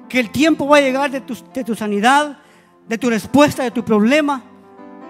Que 0.10 0.20
el 0.20 0.32
tiempo 0.32 0.68
va 0.68 0.78
a 0.78 0.82
llegar 0.82 1.12
de 1.12 1.22
tu, 1.22 1.38
de 1.54 1.63
tu 1.63 1.75
sanidad, 1.75 2.40
de 2.88 2.98
tu 2.98 3.08
respuesta, 3.08 3.62
de 3.62 3.70
tu 3.70 3.86
problema. 3.86 4.42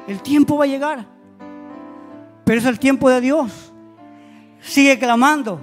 El 0.09 0.21
tiempo 0.21 0.57
va 0.57 0.65
a 0.65 0.67
llegar. 0.67 1.05
Pero 2.43 2.59
es 2.59 2.65
el 2.65 2.79
tiempo 2.79 3.09
de 3.09 3.21
Dios. 3.21 3.71
Sigue 4.59 4.99
clamando. 4.99 5.61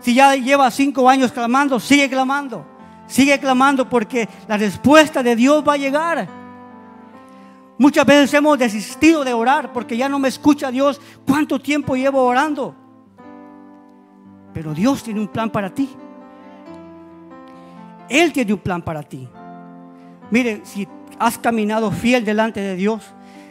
Si 0.00 0.12
ya 0.12 0.34
lleva 0.36 0.70
cinco 0.70 1.08
años 1.08 1.32
clamando, 1.32 1.80
sigue 1.80 2.10
clamando. 2.10 2.69
Sigue 3.10 3.40
clamando 3.40 3.88
porque 3.88 4.28
la 4.46 4.56
respuesta 4.56 5.20
de 5.20 5.34
Dios 5.34 5.64
va 5.66 5.72
a 5.72 5.76
llegar. 5.76 6.28
Muchas 7.76 8.06
veces 8.06 8.32
hemos 8.34 8.56
desistido 8.56 9.24
de 9.24 9.34
orar 9.34 9.72
porque 9.72 9.96
ya 9.96 10.08
no 10.08 10.20
me 10.20 10.28
escucha 10.28 10.70
Dios. 10.70 11.00
¿Cuánto 11.26 11.58
tiempo 11.58 11.96
llevo 11.96 12.22
orando? 12.22 12.72
Pero 14.54 14.72
Dios 14.72 15.02
tiene 15.02 15.18
un 15.18 15.26
plan 15.26 15.50
para 15.50 15.74
ti. 15.74 15.90
Él 18.08 18.32
tiene 18.32 18.52
un 18.52 18.60
plan 18.60 18.80
para 18.80 19.02
ti. 19.02 19.28
Mire, 20.30 20.60
si 20.62 20.86
has 21.18 21.36
caminado 21.36 21.90
fiel 21.90 22.24
delante 22.24 22.60
de 22.60 22.76
Dios, 22.76 23.02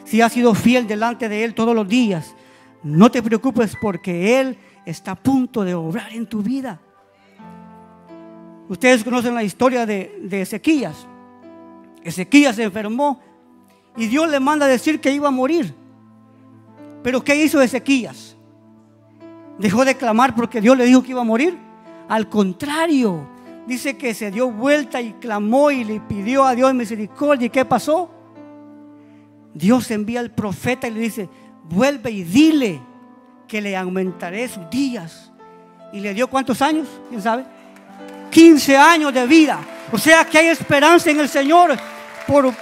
si 0.05 0.21
has 0.21 0.31
sido 0.31 0.55
fiel 0.55 0.87
delante 0.87 1.27
de 1.27 1.43
Él 1.43 1.53
todos 1.53 1.75
los 1.75 1.85
días, 1.85 2.33
no 2.81 3.11
te 3.11 3.21
preocupes 3.21 3.75
porque 3.81 4.39
Él 4.39 4.57
está 4.85 5.11
a 5.11 5.15
punto 5.15 5.65
de 5.65 5.75
obrar 5.75 6.13
en 6.13 6.27
tu 6.27 6.41
vida. 6.41 6.79
Ustedes 8.69 9.03
conocen 9.03 9.33
la 9.33 9.43
historia 9.43 9.87
de, 9.87 10.29
Ezequías. 10.31 11.07
Ezequías 12.03 12.55
se 12.55 12.63
enfermó 12.63 13.19
y 13.97 14.05
Dios 14.05 14.29
le 14.29 14.39
manda 14.39 14.67
a 14.67 14.69
decir 14.69 15.01
que 15.01 15.11
iba 15.11 15.27
a 15.27 15.31
morir. 15.31 15.73
Pero 17.01 17.23
¿qué 17.23 17.35
hizo 17.35 17.59
Ezequías? 17.59 18.37
¿Dejó 19.57 19.83
de 19.83 19.95
clamar 19.95 20.35
porque 20.35 20.61
Dios 20.61 20.77
le 20.77 20.85
dijo 20.85 21.01
que 21.01 21.11
iba 21.11 21.21
a 21.21 21.25
morir? 21.25 21.57
Al 22.07 22.29
contrario, 22.29 23.27
dice 23.65 23.97
que 23.97 24.13
se 24.13 24.29
dio 24.29 24.51
vuelta 24.51 25.01
y 25.01 25.13
clamó 25.13 25.71
y 25.71 25.83
le 25.83 25.99
pidió 26.01 26.45
a 26.45 26.53
Dios 26.53 26.71
misericordia. 26.75 27.47
¿Y 27.47 27.49
qué 27.49 27.65
pasó? 27.65 28.11
Dios 29.51 29.89
envía 29.89 30.19
al 30.19 30.29
profeta 30.29 30.87
y 30.87 30.91
le 30.91 30.99
dice, 30.99 31.27
vuelve 31.67 32.11
y 32.11 32.23
dile 32.23 32.79
que 33.47 33.61
le 33.61 33.75
aumentaré 33.75 34.47
sus 34.47 34.69
días. 34.69 35.31
¿Y 35.91 36.01
le 36.01 36.13
dio 36.13 36.29
cuántos 36.29 36.61
años? 36.61 36.87
¿Quién 37.09 37.19
sabe? 37.19 37.45
15 38.29 38.77
años 38.77 39.13
de 39.13 39.25
vida. 39.25 39.59
O 39.91 39.97
sea 39.97 40.25
que 40.25 40.37
hay 40.37 40.47
esperanza 40.47 41.09
en 41.09 41.19
el 41.19 41.29
Señor. 41.29 41.77
Por 42.27 42.53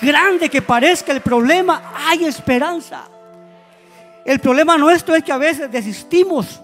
grande 0.00 0.48
que 0.48 0.62
parezca 0.62 1.12
el 1.12 1.20
problema, 1.20 1.92
hay 2.06 2.24
esperanza. 2.24 3.04
El 4.24 4.38
problema 4.38 4.76
nuestro 4.76 5.14
es 5.14 5.22
que 5.22 5.32
a 5.32 5.38
veces 5.38 5.70
desistimos 5.70 6.60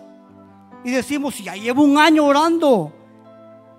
y 0.84 0.90
decimos, 0.90 1.38
ya 1.38 1.54
llevo 1.54 1.82
un 1.82 1.98
año 1.98 2.24
orando, 2.24 2.92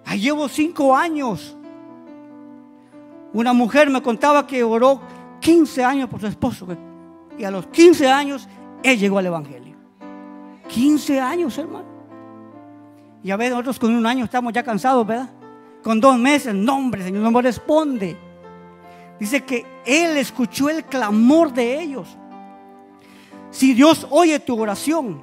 ya 0.06 0.16
llevo 0.16 0.50
cinco 0.50 0.96
años. 0.96 1.56
Una 3.34 3.54
mujer 3.54 3.90
me 3.90 4.02
contaba 4.02 4.46
que 4.46 4.64
oró 4.64 5.02
15 5.40 5.84
años 5.84 6.10
por 6.10 6.20
su 6.20 6.28
esposo 6.28 6.68
y 7.38 7.44
a 7.44 7.52
los 7.52 7.68
15 7.68 8.08
años 8.08 8.48
él 8.84 9.00
llegó 9.00 9.20
al 9.20 9.28
Evangelio. 9.28 9.76
15 10.68 11.20
años, 11.20 11.58
hermano. 11.58 11.87
Y 13.28 13.32
a 13.32 13.36
veces 13.36 13.52
nosotros 13.52 13.78
con 13.78 13.94
un 13.94 14.06
año 14.06 14.24
estamos 14.24 14.54
ya 14.54 14.64
cansados, 14.64 15.06
¿verdad? 15.06 15.30
Con 15.84 16.00
dos 16.00 16.18
meses, 16.18 16.56
no 16.56 16.78
hombre, 16.78 17.04
Señor, 17.04 17.24
no 17.24 17.30
me 17.30 17.42
responde. 17.42 18.16
Dice 19.20 19.44
que 19.44 19.66
Él 19.86 20.16
escuchó 20.16 20.70
el 20.70 20.86
clamor 20.86 21.52
de 21.52 21.82
ellos. 21.82 22.08
Si 23.52 23.74
Dios 23.74 24.08
oye 24.12 24.40
tu 24.40 24.58
oración, 24.58 25.22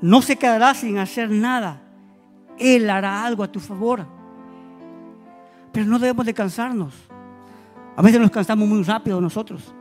no 0.00 0.22
se 0.22 0.36
quedará 0.36 0.72
sin 0.72 0.96
hacer 0.96 1.28
nada. 1.28 1.82
Él 2.58 2.88
hará 2.88 3.22
algo 3.26 3.44
a 3.44 3.52
tu 3.52 3.60
favor. 3.60 4.06
Pero 5.72 5.84
no 5.84 5.98
debemos 5.98 6.24
de 6.24 6.32
cansarnos. 6.32 6.94
A 7.96 8.00
veces 8.00 8.18
nos 8.18 8.30
cansamos 8.30 8.66
muy 8.66 8.82
rápido 8.82 9.20
nosotros. 9.20 9.74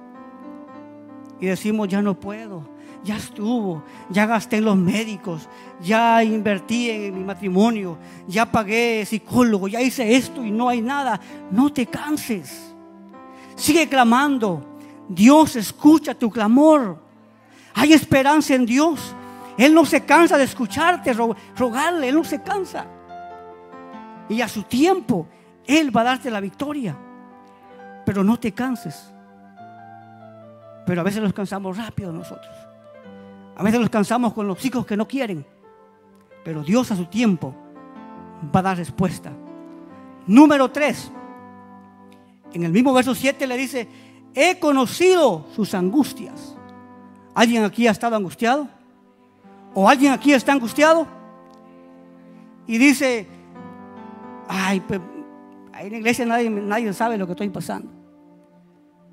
Y 1.40 1.46
decimos, 1.46 1.88
ya 1.88 2.02
no 2.02 2.20
puedo 2.20 2.73
ya 3.04 3.18
estuvo, 3.18 3.84
ya 4.10 4.26
gasté 4.26 4.58
en 4.58 4.66
los 4.66 4.78
médicos, 4.78 5.50
ya 5.82 6.24
invertí 6.24 6.90
en 6.90 7.18
mi 7.18 7.24
matrimonio, 7.24 7.98
ya 8.28 8.50
pagué 8.50 9.06
psicólogo, 9.06 9.68
ya 9.68 9.82
hice 9.82 10.16
esto 10.16 10.44
y 10.44 10.52
no 10.52 10.70
hay 10.70 10.82
nada. 10.82 11.20
No 11.52 11.72
te 11.72 11.86
canses. 11.86 12.74
Sigue 13.56 13.88
clamando. 13.90 14.80
Dios 15.10 15.58
escucha 15.58 16.14
tu 16.14 16.30
clamor. 16.30 16.98
Hay 17.74 17.92
esperanza 17.92 18.56
en 18.56 18.66
Dios. 18.66 19.14
Él 19.58 19.74
no 19.74 19.86
se 19.86 20.06
cansa 20.06 20.38
de 20.38 20.46
escucharte, 20.46 21.14
rogarle, 21.58 22.10
Él 22.10 22.16
no 22.16 22.24
se 22.24 22.42
cansa. 22.42 22.86
Y 24.30 24.42
a 24.42 24.48
su 24.48 24.64
tiempo, 24.64 25.28
Él 25.66 25.96
va 25.96 26.02
a 26.02 26.06
darte 26.06 26.32
la 26.32 26.40
victoria. 26.40 26.98
Pero 28.06 28.24
no 28.24 28.40
te 28.40 28.54
canses. 28.54 29.14
Pero 30.86 31.02
a 31.02 31.04
veces 31.04 31.22
nos 31.22 31.34
cansamos 31.34 31.78
rápido 31.78 32.12
nosotros. 32.12 32.73
A 33.56 33.64
veces 33.64 33.80
nos 33.80 33.90
cansamos 33.90 34.34
con 34.34 34.48
los 34.48 34.64
hijos 34.66 34.86
que 34.86 34.98
no 34.98 35.08
quieren, 35.08 35.46
pero 36.44 36.64
Dios 36.64 36.92
a 36.92 36.96
su 36.96 37.06
tiempo 37.06 37.54
va 38.54 38.60
a 38.60 38.64
dar 38.64 38.78
respuesta. 38.78 39.32
Número 40.28 40.72
3. 40.72 41.12
En 42.54 42.64
el 42.64 42.72
mismo 42.72 42.94
verso 42.94 43.14
7 43.16 43.46
le 43.48 43.58
dice, 43.58 43.88
he 44.34 44.60
conocido 44.60 45.46
sus 45.56 45.74
angustias. 45.74 46.56
¿Alguien 47.36 47.64
aquí 47.64 47.88
ha 47.88 47.92
estado 47.92 48.16
angustiado? 48.16 48.68
¿O 49.74 49.90
alguien 49.90 50.14
aquí 50.14 50.34
está 50.34 50.54
angustiado? 50.54 51.08
Y 52.68 52.78
dice, 52.78 53.28
ay, 54.48 54.80
pues, 54.82 55.02
en 55.80 55.92
la 55.92 55.98
iglesia 55.98 56.26
nadie, 56.26 56.50
nadie 56.50 56.94
sabe 56.94 57.18
lo 57.18 57.26
que 57.26 57.34
estoy 57.34 57.50
pasando. 57.50 57.90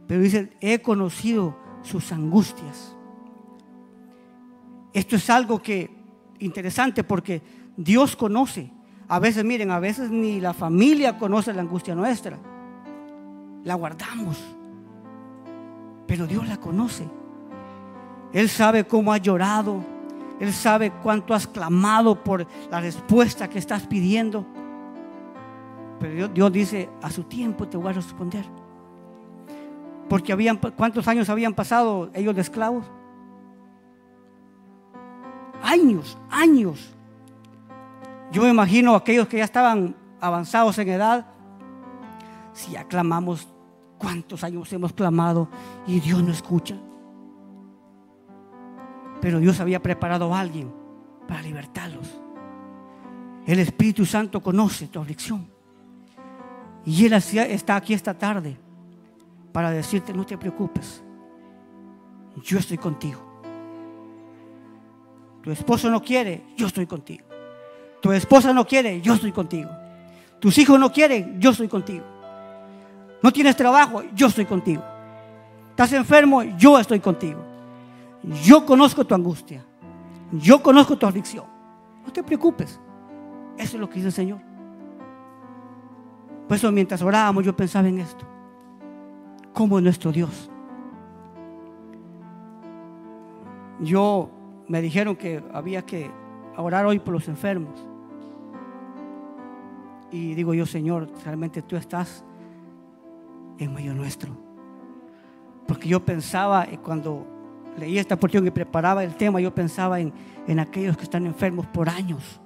Pero 0.06 0.20
dice, 0.20 0.52
he 0.60 0.80
conocido 0.80 1.56
sus 1.82 2.12
angustias. 2.12 2.94
Esto 4.92 5.16
es 5.16 5.30
algo 5.30 5.60
que 5.60 5.90
interesante 6.40 7.04
porque 7.04 7.42
Dios 7.76 8.16
conoce. 8.16 8.70
A 9.08 9.18
veces, 9.18 9.44
miren, 9.44 9.70
a 9.70 9.78
veces 9.78 10.10
ni 10.10 10.40
la 10.40 10.54
familia 10.54 11.18
conoce 11.18 11.52
la 11.52 11.62
angustia 11.62 11.94
nuestra. 11.94 12.38
La 13.64 13.74
guardamos. 13.74 14.38
Pero 16.06 16.26
Dios 16.26 16.46
la 16.48 16.56
conoce. 16.56 17.08
Él 18.32 18.48
sabe 18.48 18.84
cómo 18.84 19.12
has 19.12 19.22
llorado. 19.22 19.84
Él 20.40 20.52
sabe 20.52 20.90
cuánto 21.02 21.34
has 21.34 21.46
clamado 21.46 22.22
por 22.22 22.46
la 22.70 22.80
respuesta 22.80 23.48
que 23.48 23.58
estás 23.58 23.86
pidiendo. 23.86 24.46
Pero 26.00 26.28
Dios, 26.28 26.52
dice, 26.52 26.88
a 27.02 27.10
su 27.10 27.24
tiempo 27.24 27.68
te 27.68 27.76
voy 27.76 27.90
a 27.90 27.92
responder. 27.92 28.44
Porque 30.08 30.32
habían, 30.32 30.56
¿cuántos 30.56 31.06
años 31.06 31.28
habían 31.28 31.52
pasado 31.52 32.10
ellos 32.14 32.34
de 32.34 32.40
esclavos? 32.40 32.90
Años, 35.70 36.18
años. 36.30 36.92
Yo 38.32 38.42
me 38.42 38.50
imagino 38.50 38.96
aquellos 38.96 39.28
que 39.28 39.36
ya 39.36 39.44
estaban 39.44 39.94
avanzados 40.20 40.76
en 40.78 40.88
edad, 40.88 41.26
si 42.52 42.74
aclamamos, 42.74 43.46
¿cuántos 43.96 44.42
años 44.42 44.72
hemos 44.72 44.92
clamado 44.92 45.48
y 45.86 46.00
Dios 46.00 46.24
no 46.24 46.32
escucha? 46.32 46.76
Pero 49.20 49.38
Dios 49.38 49.60
había 49.60 49.80
preparado 49.80 50.34
a 50.34 50.40
alguien 50.40 50.72
para 51.28 51.40
libertarlos. 51.42 52.20
El 53.46 53.60
Espíritu 53.60 54.04
Santo 54.04 54.42
conoce 54.42 54.88
tu 54.88 54.98
aflicción. 54.98 55.46
Y 56.84 57.06
Él 57.06 57.12
está 57.12 57.76
aquí 57.76 57.94
esta 57.94 58.18
tarde 58.18 58.56
para 59.52 59.70
decirte, 59.70 60.12
no 60.12 60.26
te 60.26 60.36
preocupes, 60.36 61.00
yo 62.42 62.58
estoy 62.58 62.76
contigo. 62.76 63.29
Tu 65.42 65.50
esposo 65.50 65.90
no 65.90 66.02
quiere, 66.02 66.42
yo 66.56 66.66
estoy 66.66 66.86
contigo. 66.86 67.24
Tu 68.00 68.12
esposa 68.12 68.52
no 68.52 68.66
quiere, 68.66 69.00
yo 69.00 69.14
estoy 69.14 69.32
contigo. 69.32 69.70
Tus 70.38 70.56
hijos 70.58 70.78
no 70.78 70.90
quieren, 70.92 71.40
yo 71.40 71.50
estoy 71.50 71.68
contigo. 71.68 72.04
No 73.22 73.32
tienes 73.32 73.56
trabajo, 73.56 74.02
yo 74.14 74.28
estoy 74.28 74.46
contigo. 74.46 74.82
Estás 75.70 75.92
enfermo, 75.92 76.42
yo 76.42 76.78
estoy 76.78 77.00
contigo. 77.00 77.40
Yo 78.42 78.64
conozco 78.64 79.04
tu 79.04 79.14
angustia. 79.14 79.64
Yo 80.32 80.62
conozco 80.62 80.96
tu 80.96 81.06
aflicción. 81.06 81.44
No 82.04 82.12
te 82.12 82.22
preocupes. 82.22 82.78
Eso 83.56 83.76
es 83.76 83.80
lo 83.80 83.88
que 83.88 83.96
dice 83.96 84.08
el 84.08 84.12
Señor. 84.12 84.40
Por 86.48 86.56
eso 86.56 86.72
mientras 86.72 87.02
orábamos 87.02 87.44
yo 87.44 87.54
pensaba 87.54 87.88
en 87.88 88.00
esto. 88.00 88.26
¿Cómo 89.52 89.78
es 89.78 89.84
nuestro 89.84 90.12
Dios? 90.12 90.50
Yo 93.80 94.30
me 94.70 94.80
dijeron 94.80 95.16
que 95.16 95.42
había 95.52 95.82
que 95.82 96.08
orar 96.56 96.86
hoy 96.86 97.00
por 97.00 97.12
los 97.12 97.26
enfermos. 97.26 97.74
Y 100.12 100.34
digo 100.34 100.54
yo, 100.54 100.64
Señor, 100.64 101.10
realmente 101.24 101.60
tú 101.60 101.74
estás 101.74 102.24
en 103.58 103.74
medio 103.74 103.92
nuestro. 103.94 104.30
Porque 105.66 105.88
yo 105.88 105.98
pensaba 106.04 106.68
eh, 106.70 106.78
cuando 106.78 107.26
leí 107.76 107.98
esta 107.98 108.14
porción 108.14 108.46
y 108.46 108.52
preparaba 108.52 109.02
el 109.02 109.16
tema, 109.16 109.40
yo 109.40 109.52
pensaba 109.52 109.98
en, 109.98 110.12
en 110.46 110.60
aquellos 110.60 110.96
que 110.96 111.02
están 111.02 111.26
enfermos 111.26 111.66
por 111.66 111.88
años 111.88 112.40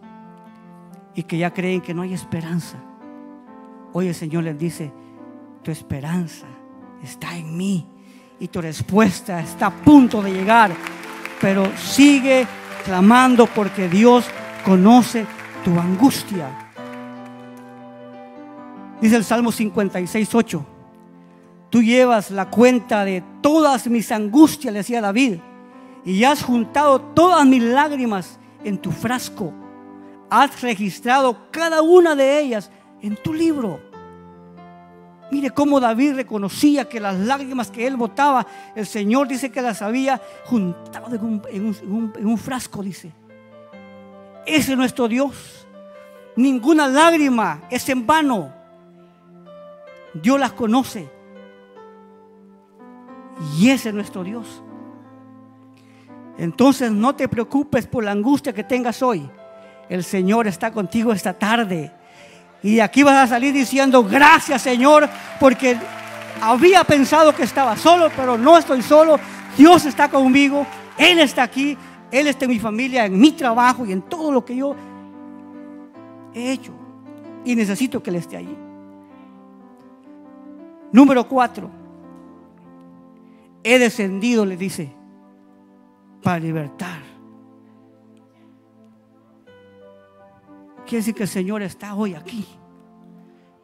y 1.14 1.24
que 1.24 1.36
ya 1.36 1.52
creen 1.52 1.82
que 1.82 1.92
no 1.92 2.00
hay 2.00 2.14
esperanza. 2.14 2.78
Hoy 3.92 4.08
el 4.08 4.14
Señor 4.14 4.44
les 4.44 4.58
dice, 4.58 4.90
tu 5.62 5.70
esperanza 5.70 6.46
está 7.02 7.36
en 7.36 7.54
mí 7.54 7.86
y 8.40 8.48
tu 8.48 8.62
respuesta 8.62 9.42
está 9.42 9.66
a 9.66 9.70
punto 9.70 10.22
de 10.22 10.32
llegar, 10.32 10.70
pero 11.40 11.70
sigue 11.76 12.46
clamando 12.84 13.46
porque 13.46 13.88
Dios 13.88 14.24
conoce 14.64 15.26
tu 15.64 15.78
angustia. 15.78 16.48
Dice 19.00 19.16
el 19.16 19.24
Salmo 19.24 19.52
56, 19.52 20.34
8. 20.34 20.66
Tú 21.70 21.82
llevas 21.82 22.30
la 22.30 22.50
cuenta 22.50 23.04
de 23.04 23.22
todas 23.40 23.86
mis 23.88 24.12
angustias, 24.12 24.72
le 24.72 24.78
decía 24.80 25.00
David, 25.00 25.38
y 26.04 26.24
has 26.24 26.42
juntado 26.42 27.00
todas 27.00 27.44
mis 27.46 27.62
lágrimas 27.62 28.38
en 28.62 28.78
tu 28.78 28.92
frasco. 28.92 29.52
Has 30.30 30.62
registrado 30.62 31.50
cada 31.50 31.82
una 31.82 32.14
de 32.14 32.40
ellas 32.40 32.70
en 33.02 33.16
tu 33.16 33.34
libro. 33.34 33.80
Mire 35.34 35.50
cómo 35.50 35.80
David 35.80 36.14
reconocía 36.14 36.88
que 36.88 37.00
las 37.00 37.18
lágrimas 37.18 37.68
que 37.68 37.88
él 37.88 37.96
botaba, 37.96 38.46
el 38.76 38.86
Señor 38.86 39.26
dice 39.26 39.50
que 39.50 39.60
las 39.60 39.82
había 39.82 40.22
juntado 40.44 41.12
en 41.50 41.66
un, 41.66 42.12
en 42.16 42.26
un 42.28 42.38
frasco, 42.38 42.84
dice. 42.84 43.10
Ese 44.46 44.70
es 44.70 44.78
nuestro 44.78 45.08
Dios. 45.08 45.66
Ninguna 46.36 46.86
lágrima 46.86 47.62
es 47.68 47.88
en 47.88 48.06
vano. 48.06 48.54
Dios 50.14 50.38
las 50.38 50.52
conoce. 50.52 51.10
Y 53.58 53.70
ese 53.70 53.88
es 53.88 53.94
nuestro 53.96 54.22
Dios. 54.22 54.62
Entonces 56.38 56.92
no 56.92 57.16
te 57.16 57.26
preocupes 57.26 57.88
por 57.88 58.04
la 58.04 58.12
angustia 58.12 58.52
que 58.52 58.62
tengas 58.62 59.02
hoy. 59.02 59.28
El 59.88 60.04
Señor 60.04 60.46
está 60.46 60.70
contigo 60.70 61.12
esta 61.12 61.36
tarde. 61.36 61.92
Y 62.64 62.80
aquí 62.80 63.02
vas 63.02 63.16
a 63.16 63.26
salir 63.26 63.52
diciendo, 63.52 64.02
gracias 64.02 64.62
Señor, 64.62 65.08
porque 65.38 65.76
había 66.40 66.82
pensado 66.82 67.34
que 67.34 67.42
estaba 67.42 67.76
solo, 67.76 68.10
pero 68.16 68.36
no 68.36 68.58
estoy 68.58 68.80
solo. 68.82 69.20
Dios 69.56 69.84
está 69.84 70.08
conmigo. 70.08 70.66
Él 70.98 71.18
está 71.20 71.42
aquí. 71.42 71.76
Él 72.10 72.26
está 72.26 72.46
en 72.46 72.50
mi 72.50 72.58
familia, 72.58 73.04
en 73.04 73.20
mi 73.20 73.32
trabajo 73.32 73.84
y 73.84 73.92
en 73.92 74.02
todo 74.02 74.32
lo 74.32 74.44
que 74.44 74.56
yo 74.56 74.74
he 76.32 76.52
hecho. 76.52 76.72
Y 77.44 77.54
necesito 77.54 78.02
que 78.02 78.10
Él 78.10 78.16
esté 78.16 78.38
allí. 78.38 78.56
Número 80.90 81.28
cuatro 81.28 81.70
he 83.62 83.78
descendido, 83.78 84.44
le 84.44 84.56
dice, 84.56 84.90
para 86.22 86.38
libertar. 86.38 87.03
Quiere 90.84 90.98
decir 90.98 91.14
que 91.14 91.22
el 91.24 91.28
Señor 91.28 91.62
está 91.62 91.94
hoy 91.94 92.14
aquí, 92.14 92.46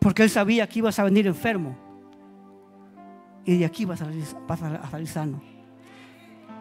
porque 0.00 0.22
Él 0.22 0.30
sabía 0.30 0.68
que 0.68 0.78
ibas 0.78 0.98
a 0.98 1.04
venir 1.04 1.26
enfermo 1.26 1.76
y 3.44 3.59
de 3.59 3.64
aquí 3.64 3.85
vas 3.85 4.02
a 4.02 4.06
salir, 4.90 5.06
sano. 5.06 5.40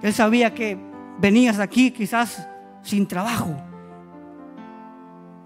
Él 0.02 0.13
sabía 0.13 0.54
que 0.54 0.78
venías 1.19 1.60
aquí 1.60 1.91
quizás 1.91 2.48
sin 2.82 3.08
trabajo. 3.08 3.56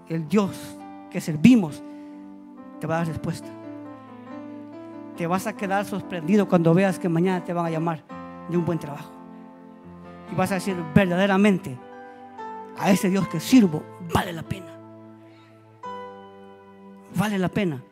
El 0.08 0.28
Dios 0.28 0.50
que 1.10 1.20
servimos 1.20 1.82
te 2.80 2.86
va 2.86 2.96
a 2.96 2.98
dar 2.98 3.08
respuesta 3.08 3.48
te 5.16 5.26
vas 5.26 5.46
a 5.46 5.56
quedar 5.56 5.84
sorprendido 5.84 6.48
cuando 6.48 6.74
veas 6.74 6.98
que 6.98 7.08
mañana 7.08 7.44
te 7.44 7.52
van 7.52 7.66
a 7.66 7.70
llamar 7.70 8.04
de 8.48 8.56
un 8.56 8.64
buen 8.64 8.78
trabajo. 8.78 9.12
Y 10.32 10.34
vas 10.34 10.50
a 10.50 10.54
decir 10.54 10.76
verdaderamente, 10.94 11.78
a 12.76 12.90
ese 12.90 13.08
Dios 13.08 13.28
que 13.28 13.38
sirvo, 13.38 13.82
vale 14.12 14.32
la 14.32 14.42
pena. 14.42 14.73
Vale 17.16 17.38
la 17.38 17.48
pena. 17.48 17.82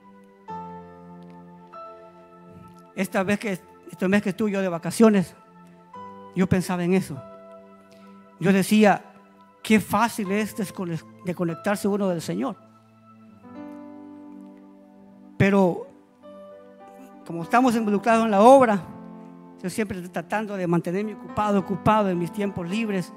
Esta 2.94 3.22
vez 3.22 3.38
que, 3.38 3.58
esta 3.90 4.08
vez 4.08 4.22
que 4.22 4.30
estuve 4.30 4.50
yo 4.50 4.61
de 4.61 4.68
vacaciones, 4.68 5.35
yo 6.35 6.46
pensaba 6.46 6.85
en 6.85 6.94
eso. 6.94 7.20
Yo 8.40 8.52
decía, 8.52 9.04
qué 9.62 9.80
fácil 9.80 10.32
es 10.32 10.54
desconectarse 11.24 11.88
uno 11.88 12.08
del 12.08 12.20
Señor. 12.20 12.56
Pero 15.38 15.87
como 17.26 17.44
estamos 17.44 17.74
involucrados 17.76 18.24
en 18.24 18.30
la 18.30 18.42
obra, 18.42 18.82
yo 19.62 19.70
siempre 19.70 19.98
estoy 19.98 20.12
tratando 20.12 20.56
de 20.56 20.66
mantenerme 20.66 21.14
ocupado, 21.14 21.61
ocupado 21.61 22.08
en 22.08 22.18
mis 22.18 22.32
tiempos 22.32 22.68
libres, 22.68 23.12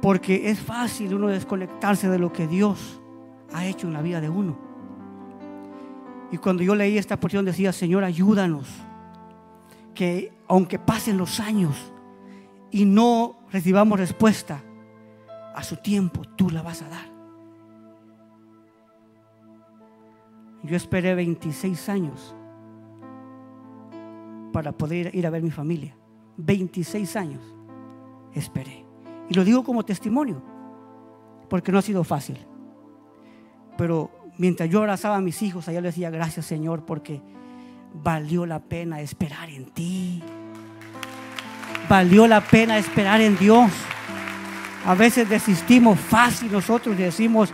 porque 0.00 0.50
es 0.50 0.58
fácil 0.58 1.14
uno 1.14 1.28
desconectarse 1.28 2.08
de 2.08 2.18
lo 2.18 2.32
que 2.32 2.46
Dios 2.46 3.00
ha 3.52 3.66
hecho 3.66 3.86
en 3.86 3.92
la 3.92 4.02
vida 4.02 4.20
de 4.20 4.30
uno. 4.30 4.65
Y 6.32 6.38
cuando 6.38 6.62
yo 6.62 6.74
leí 6.74 6.98
esta 6.98 7.18
porción 7.18 7.44
decía, 7.44 7.72
Señor, 7.72 8.04
ayúdanos, 8.04 8.68
que 9.94 10.32
aunque 10.48 10.78
pasen 10.78 11.16
los 11.16 11.40
años 11.40 11.92
y 12.70 12.84
no 12.84 13.36
recibamos 13.52 13.98
respuesta, 13.98 14.62
a 15.54 15.62
su 15.62 15.76
tiempo 15.76 16.22
tú 16.36 16.50
la 16.50 16.62
vas 16.62 16.82
a 16.82 16.88
dar. 16.88 17.16
Yo 20.62 20.76
esperé 20.76 21.14
26 21.14 21.88
años 21.88 22.34
para 24.52 24.72
poder 24.72 25.14
ir 25.14 25.26
a 25.26 25.30
ver 25.30 25.42
mi 25.42 25.50
familia. 25.50 25.96
26 26.38 27.16
años 27.16 27.42
esperé. 28.34 28.84
Y 29.28 29.34
lo 29.34 29.44
digo 29.44 29.64
como 29.64 29.84
testimonio, 29.84 30.42
porque 31.48 31.72
no 31.72 31.78
ha 31.78 31.82
sido 31.82 32.04
fácil. 32.04 32.38
Pero 33.78 34.10
mientras 34.38 34.68
yo 34.68 34.80
abrazaba 34.80 35.16
a 35.16 35.20
mis 35.20 35.42
hijos, 35.42 35.68
allá 35.68 35.80
les 35.80 35.94
decía, 35.94 36.10
gracias 36.10 36.46
Señor, 36.46 36.84
porque 36.84 37.20
valió 37.94 38.46
la 38.46 38.60
pena 38.60 39.00
esperar 39.00 39.48
en 39.50 39.66
ti. 39.66 40.22
Valió 41.88 42.26
la 42.26 42.40
pena 42.40 42.78
esperar 42.78 43.20
en 43.20 43.36
Dios. 43.38 43.70
A 44.84 44.94
veces 44.94 45.28
desistimos 45.28 45.98
fácil 45.98 46.50
nosotros 46.52 46.98
y 46.98 47.02
decimos, 47.02 47.52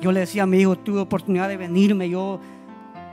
yo 0.00 0.12
le 0.12 0.20
decía 0.20 0.44
a 0.44 0.46
mi 0.46 0.60
hijo, 0.60 0.76
tuve 0.76 1.00
oportunidad 1.00 1.48
de 1.48 1.56
venirme 1.56 2.08
yo 2.08 2.40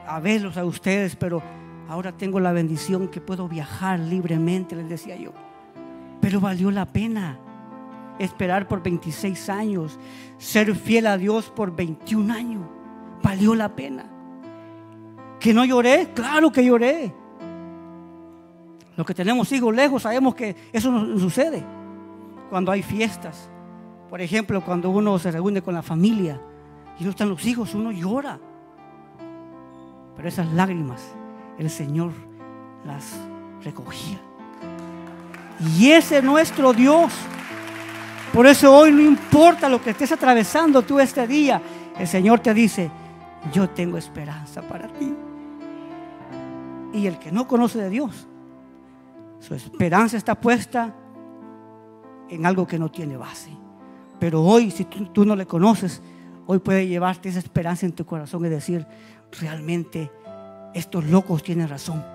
a 0.07 0.19
verlos 0.19 0.57
a 0.57 0.65
ustedes, 0.65 1.15
pero 1.15 1.41
Ahora 1.89 2.11
tengo 2.11 2.39
la 2.39 2.51
bendición 2.51 3.07
que 3.07 3.21
puedo 3.21 3.47
viajar 3.47 3.99
libremente, 3.99 4.75
les 4.75 4.89
decía 4.89 5.15
yo. 5.15 5.31
Pero 6.19 6.41
valió 6.41 6.69
la 6.69 6.85
pena 6.85 7.39
esperar 8.19 8.67
por 8.67 8.81
26 8.81 9.49
años, 9.49 9.99
ser 10.37 10.73
fiel 10.75 11.07
a 11.07 11.17
Dios 11.17 11.49
por 11.49 11.75
21 11.75 12.33
años, 12.33 12.65
valió 13.21 13.55
la 13.55 13.75
pena. 13.75 14.05
Que 15.39 15.53
no 15.53 15.65
lloré, 15.65 16.09
claro 16.13 16.51
que 16.51 16.65
lloré. 16.65 17.13
Los 18.95 19.05
que 19.05 19.13
tenemos 19.13 19.51
hijos 19.51 19.75
lejos 19.75 20.01
sabemos 20.01 20.33
que 20.33 20.55
eso 20.73 20.91
no 20.91 21.19
sucede. 21.19 21.63
Cuando 22.49 22.71
hay 22.71 22.81
fiestas, 22.81 23.49
por 24.09 24.21
ejemplo, 24.21 24.61
cuando 24.61 24.89
uno 24.89 25.19
se 25.19 25.31
reúne 25.31 25.61
con 25.61 25.73
la 25.73 25.83
familia 25.83 26.41
y 26.99 27.03
no 27.03 27.11
están 27.11 27.29
los 27.29 27.45
hijos, 27.45 27.75
uno 27.75 27.91
llora. 27.91 28.39
Pero 30.15 30.27
esas 30.27 30.51
lágrimas 30.53 31.13
el 31.59 31.69
Señor 31.69 32.11
las 32.85 33.19
recogía. 33.63 34.17
Y 35.75 35.91
ese 35.91 36.19
es 36.19 36.23
nuestro 36.23 36.73
Dios. 36.73 37.13
Por 38.37 38.45
eso 38.45 38.71
hoy 38.71 38.91
no 38.91 39.01
importa 39.01 39.67
lo 39.67 39.81
que 39.81 39.89
estés 39.89 40.11
atravesando 40.11 40.83
tú 40.83 40.99
este 40.99 41.25
día, 41.25 41.59
el 41.97 42.07
Señor 42.07 42.39
te 42.39 42.53
dice, 42.53 42.91
yo 43.51 43.67
tengo 43.71 43.97
esperanza 43.97 44.61
para 44.61 44.87
ti. 44.89 45.11
Y 46.93 47.07
el 47.07 47.17
que 47.17 47.31
no 47.31 47.47
conoce 47.47 47.79
de 47.79 47.89
Dios, 47.89 48.27
su 49.39 49.55
esperanza 49.55 50.17
está 50.17 50.35
puesta 50.35 50.93
en 52.29 52.45
algo 52.45 52.67
que 52.67 52.77
no 52.77 52.91
tiene 52.91 53.17
base. 53.17 53.49
Pero 54.19 54.43
hoy, 54.43 54.69
si 54.69 54.85
tú, 54.85 55.25
no 55.25 55.35
le 55.35 55.47
conoces, 55.47 56.03
hoy 56.45 56.59
puede 56.59 56.85
llevarte 56.85 57.29
esa 57.29 57.39
esperanza 57.39 57.87
en 57.87 57.93
tu 57.93 58.05
corazón 58.05 58.45
y 58.45 58.49
decir, 58.49 58.85
realmente 59.41 60.11
estos 60.75 61.05
locos 61.05 61.41
tienen 61.41 61.69
razón. 61.69 62.05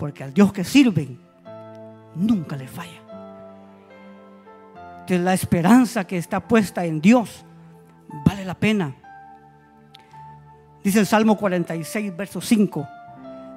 Porque 0.00 0.24
al 0.24 0.34
Dios 0.34 0.52
que 0.52 0.64
sirven, 0.64 1.16
nunca 2.16 2.56
le 2.56 2.66
falla. 2.66 3.01
Entonces 5.02 5.20
la 5.20 5.34
esperanza 5.34 6.06
que 6.06 6.16
está 6.16 6.38
puesta 6.38 6.84
en 6.84 7.00
Dios 7.00 7.44
vale 8.24 8.44
la 8.44 8.54
pena. 8.54 8.94
Dice 10.84 11.00
el 11.00 11.06
Salmo 11.06 11.36
46, 11.36 12.16
verso 12.16 12.40
5. 12.40 12.88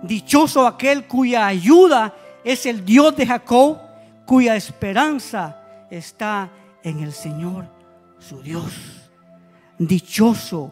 Dichoso 0.01 0.65
aquel 0.65 1.05
cuya 1.05 1.45
ayuda 1.45 2.15
es 2.43 2.65
el 2.65 2.83
Dios 2.83 3.15
de 3.15 3.27
Jacob, 3.27 3.77
cuya 4.25 4.55
esperanza 4.55 5.61
está 5.91 6.49
en 6.81 7.01
el 7.01 7.13
Señor, 7.13 7.67
su 8.17 8.41
Dios. 8.41 8.73
Dichoso 9.77 10.71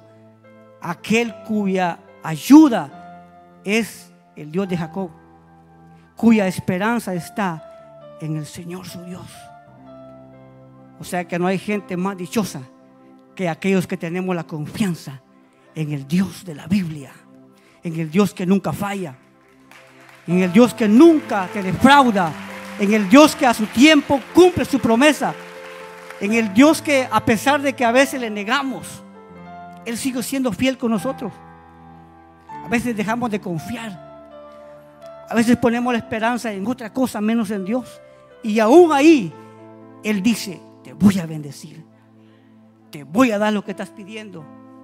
aquel 0.82 1.36
cuya 1.44 2.00
ayuda 2.24 3.60
es 3.64 4.12
el 4.36 4.52
Dios 4.52 4.68
de 4.68 4.78
Jacob, 4.78 5.12
cuya 6.16 6.48
esperanza 6.48 7.14
está 7.14 8.18
en 8.22 8.38
el 8.38 8.48
Señor, 8.48 8.88
su 8.88 9.04
Dios. 9.04 9.28
O 11.00 11.04
sea 11.04 11.28
que 11.28 11.40
no 11.40 11.48
hay 11.48 11.58
gente 11.58 11.98
más 11.98 12.18
dichosa 12.18 12.62
que 13.36 13.50
aquellos 13.50 13.88
que 13.88 13.98
tenemos 13.98 14.36
la 14.36 14.44
confianza 14.44 15.22
en 15.76 15.92
el 15.92 16.08
Dios 16.08 16.46
de 16.46 16.56
la 16.56 16.68
Biblia, 16.68 17.12
en 17.84 18.00
el 18.00 18.12
Dios 18.12 18.34
que 18.34 18.46
nunca 18.46 18.72
falla, 18.74 19.16
en 20.28 20.40
el 20.40 20.54
Dios 20.54 20.74
que 20.74 20.88
nunca 20.88 21.50
te 21.52 21.64
defrauda, 21.64 22.32
en 22.80 22.94
el 22.94 23.10
Dios 23.10 23.36
que 23.36 23.46
a 23.46 23.54
su 23.54 23.66
tiempo 23.68 24.22
cumple 24.34 24.66
su 24.66 24.80
promesa, 24.80 25.34
en 26.20 26.34
el 26.34 26.54
Dios 26.54 26.82
que 26.82 27.08
a 27.12 27.26
pesar 27.26 27.62
de 27.62 27.74
que 27.74 27.84
a 27.84 27.92
veces 27.92 28.22
le 28.22 28.30
negamos, 28.30 29.04
Él 29.86 29.98
sigue 29.98 30.24
siendo 30.24 30.52
fiel 30.52 30.78
con 30.78 30.92
nosotros. 30.92 31.34
A 32.64 32.70
veces 32.70 32.96
dejamos 32.96 33.30
de 33.30 33.42
confiar. 33.42 34.14
A 35.30 35.36
veces 35.36 35.58
ponemos 35.58 35.92
la 35.92 36.00
esperanza 36.00 36.52
en 36.54 36.66
otra 36.66 36.94
cosa 36.94 37.20
menos 37.20 37.52
en 37.52 37.66
Dios. 37.66 38.00
Y 38.42 38.60
aún 38.60 38.94
ahí, 38.94 39.34
Él 40.04 40.22
dice, 40.22 40.62
voy 40.94 41.20
a 41.20 41.26
bendecir. 41.26 41.84
Te 42.92 43.04
voy 43.04 43.32
a 43.32 43.38
dar 43.38 43.54
lo 43.54 43.64
que 43.64 43.72
estás 43.72 43.90
pidiendo, 43.90 44.44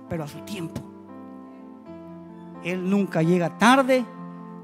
pero 0.09 0.23
a 0.23 0.27
su 0.27 0.39
tiempo. 0.41 0.81
Él 2.63 2.89
nunca 2.89 3.21
llega 3.21 3.57
tarde 3.57 4.03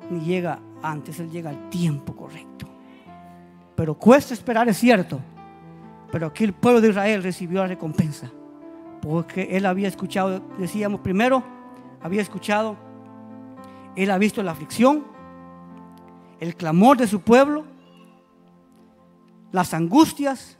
ni 0.09 0.21
llega 0.21 0.59
antes, 0.81 1.19
Él 1.19 1.29
llega 1.29 1.49
al 1.49 1.69
tiempo 1.69 2.15
correcto. 2.15 2.67
Pero 3.75 3.95
cuesta 3.95 4.33
esperar, 4.33 4.67
es 4.69 4.77
cierto. 4.77 5.19
Pero 6.11 6.27
aquí 6.27 6.43
el 6.43 6.53
pueblo 6.53 6.81
de 6.81 6.89
Israel 6.89 7.23
recibió 7.23 7.61
la 7.61 7.67
recompensa. 7.67 8.31
Porque 9.01 9.55
Él 9.57 9.65
había 9.65 9.87
escuchado, 9.87 10.41
decíamos 10.57 11.01
primero, 11.01 11.43
había 12.01 12.21
escuchado, 12.21 12.77
Él 13.95 14.11
ha 14.11 14.17
visto 14.17 14.41
la 14.43 14.51
aflicción, 14.51 15.03
el 16.39 16.55
clamor 16.55 16.97
de 16.97 17.07
su 17.07 17.21
pueblo, 17.21 17.65
las 19.51 19.73
angustias, 19.73 20.57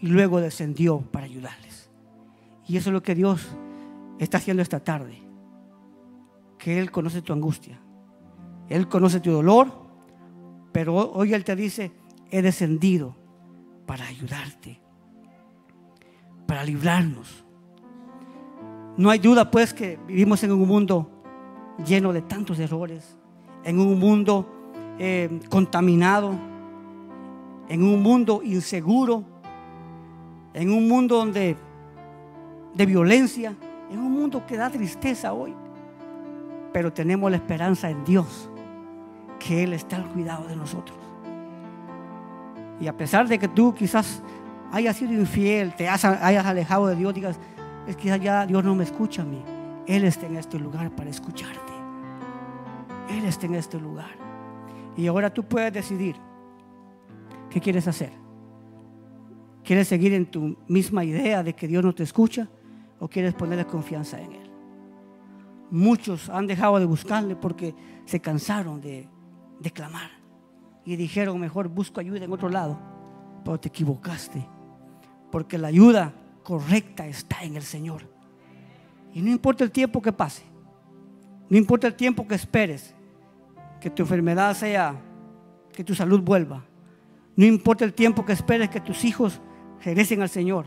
y 0.00 0.08
luego 0.08 0.40
descendió 0.40 1.00
para 1.00 1.26
ayudarles. 1.26 1.90
Y 2.66 2.76
eso 2.76 2.90
es 2.90 2.94
lo 2.94 3.02
que 3.02 3.14
Dios 3.14 3.48
está 4.18 4.38
haciendo 4.38 4.62
esta 4.62 4.80
tarde. 4.80 5.22
Que 6.58 6.78
Él 6.78 6.90
conoce 6.90 7.22
tu 7.22 7.32
angustia, 7.32 7.80
él 8.70 8.88
conoce 8.88 9.18
tu 9.18 9.32
dolor, 9.32 9.68
pero 10.72 10.94
hoy 10.94 11.34
Él 11.34 11.44
te 11.44 11.56
dice, 11.56 11.90
he 12.30 12.40
descendido 12.40 13.16
para 13.84 14.06
ayudarte, 14.06 14.80
para 16.46 16.62
librarnos. 16.62 17.44
No 18.96 19.10
hay 19.10 19.18
duda 19.18 19.50
pues 19.50 19.74
que 19.74 19.98
vivimos 20.06 20.44
en 20.44 20.52
un 20.52 20.68
mundo 20.68 21.10
lleno 21.84 22.12
de 22.12 22.22
tantos 22.22 22.60
errores, 22.60 23.18
en 23.64 23.80
un 23.80 23.98
mundo 23.98 24.48
eh, 25.00 25.40
contaminado, 25.48 26.32
en 27.68 27.82
un 27.82 28.00
mundo 28.02 28.40
inseguro, 28.44 29.24
en 30.54 30.70
un 30.72 30.88
mundo 30.88 31.16
donde 31.16 31.56
de 32.74 32.86
violencia, 32.86 33.54
en 33.90 33.98
un 33.98 34.12
mundo 34.12 34.44
que 34.46 34.56
da 34.56 34.70
tristeza 34.70 35.32
hoy. 35.32 35.54
Pero 36.72 36.92
tenemos 36.92 37.30
la 37.30 37.36
esperanza 37.36 37.90
en 37.90 38.04
Dios 38.04 38.48
que 39.38 39.64
Él 39.64 39.72
está 39.72 39.96
al 39.96 40.06
cuidado 40.06 40.46
de 40.46 40.56
nosotros. 40.56 40.96
Y 42.80 42.86
a 42.86 42.96
pesar 42.96 43.26
de 43.26 43.38
que 43.38 43.48
tú 43.48 43.74
quizás 43.74 44.22
hayas 44.72 44.96
sido 44.96 45.12
infiel, 45.12 45.74
te 45.74 45.88
hayas 45.88 46.46
alejado 46.46 46.86
de 46.86 46.96
Dios, 46.96 47.12
digas, 47.12 47.38
es 47.86 47.96
que 47.96 48.18
ya 48.18 48.46
Dios 48.46 48.64
no 48.64 48.74
me 48.74 48.84
escucha 48.84 49.22
a 49.22 49.24
mí. 49.24 49.42
Él 49.86 50.04
está 50.04 50.26
en 50.26 50.36
este 50.36 50.58
lugar 50.58 50.90
para 50.90 51.10
escucharte. 51.10 51.72
Él 53.10 53.24
está 53.24 53.46
en 53.46 53.56
este 53.56 53.80
lugar. 53.80 54.10
Y 54.96 55.06
ahora 55.06 55.32
tú 55.32 55.42
puedes 55.42 55.72
decidir 55.72 56.16
qué 57.50 57.60
quieres 57.60 57.88
hacer. 57.88 58.12
¿Quieres 59.64 59.88
seguir 59.88 60.14
en 60.14 60.26
tu 60.26 60.56
misma 60.68 61.04
idea 61.04 61.42
de 61.42 61.54
que 61.54 61.68
Dios 61.68 61.84
no 61.84 61.94
te 61.94 62.02
escucha 62.02 62.48
o 62.98 63.08
quieres 63.08 63.34
ponerle 63.34 63.66
confianza 63.66 64.20
en 64.20 64.32
Él? 64.32 64.50
Muchos 65.70 66.28
han 66.28 66.46
dejado 66.46 66.78
de 66.78 66.84
buscarle 66.86 67.36
porque 67.36 67.74
se 68.04 68.20
cansaron 68.20 68.80
de 68.80 69.08
clamar. 69.72 70.10
Y 70.84 70.96
dijeron, 70.96 71.38
mejor 71.38 71.68
busco 71.68 72.00
ayuda 72.00 72.24
en 72.24 72.32
otro 72.32 72.48
lado. 72.48 72.78
Pero 73.44 73.60
te 73.60 73.68
equivocaste. 73.68 74.46
Porque 75.30 75.58
la 75.58 75.68
ayuda 75.68 76.12
correcta 76.42 77.06
está 77.06 77.44
en 77.44 77.56
el 77.56 77.62
Señor. 77.62 78.02
Y 79.12 79.20
no 79.22 79.30
importa 79.30 79.62
el 79.62 79.70
tiempo 79.70 80.00
que 80.00 80.12
pase. 80.12 80.42
No 81.48 81.56
importa 81.56 81.86
el 81.86 81.94
tiempo 81.94 82.26
que 82.26 82.34
esperes. 82.34 82.94
Que 83.80 83.90
tu 83.90 84.02
enfermedad 84.02 84.54
sea, 84.54 85.00
que 85.72 85.84
tu 85.84 85.94
salud 85.94 86.20
vuelva. 86.22 86.64
No 87.36 87.44
importa 87.44 87.84
el 87.84 87.94
tiempo 87.94 88.24
que 88.24 88.32
esperes 88.32 88.68
que 88.68 88.80
tus 88.80 89.04
hijos 89.04 89.40
regresen 89.82 90.22
al 90.22 90.28
Señor. 90.28 90.66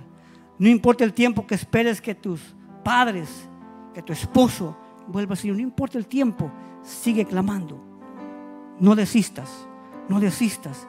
No 0.59 0.69
importa 0.69 1.03
el 1.03 1.13
tiempo 1.13 1.45
que 1.47 1.55
esperes 1.55 2.01
que 2.01 2.15
tus 2.15 2.55
padres, 2.83 3.49
que 3.93 4.01
tu 4.01 4.13
esposo 4.13 4.77
vuelva 5.07 5.33
al 5.33 5.37
Señor. 5.37 5.57
No 5.57 5.63
importa 5.63 5.97
el 5.97 6.07
tiempo, 6.07 6.51
sigue 6.83 7.25
clamando 7.25 7.93
no 8.79 8.95
desistas, 8.95 9.67
no 10.09 10.19
desistas, 10.19 10.87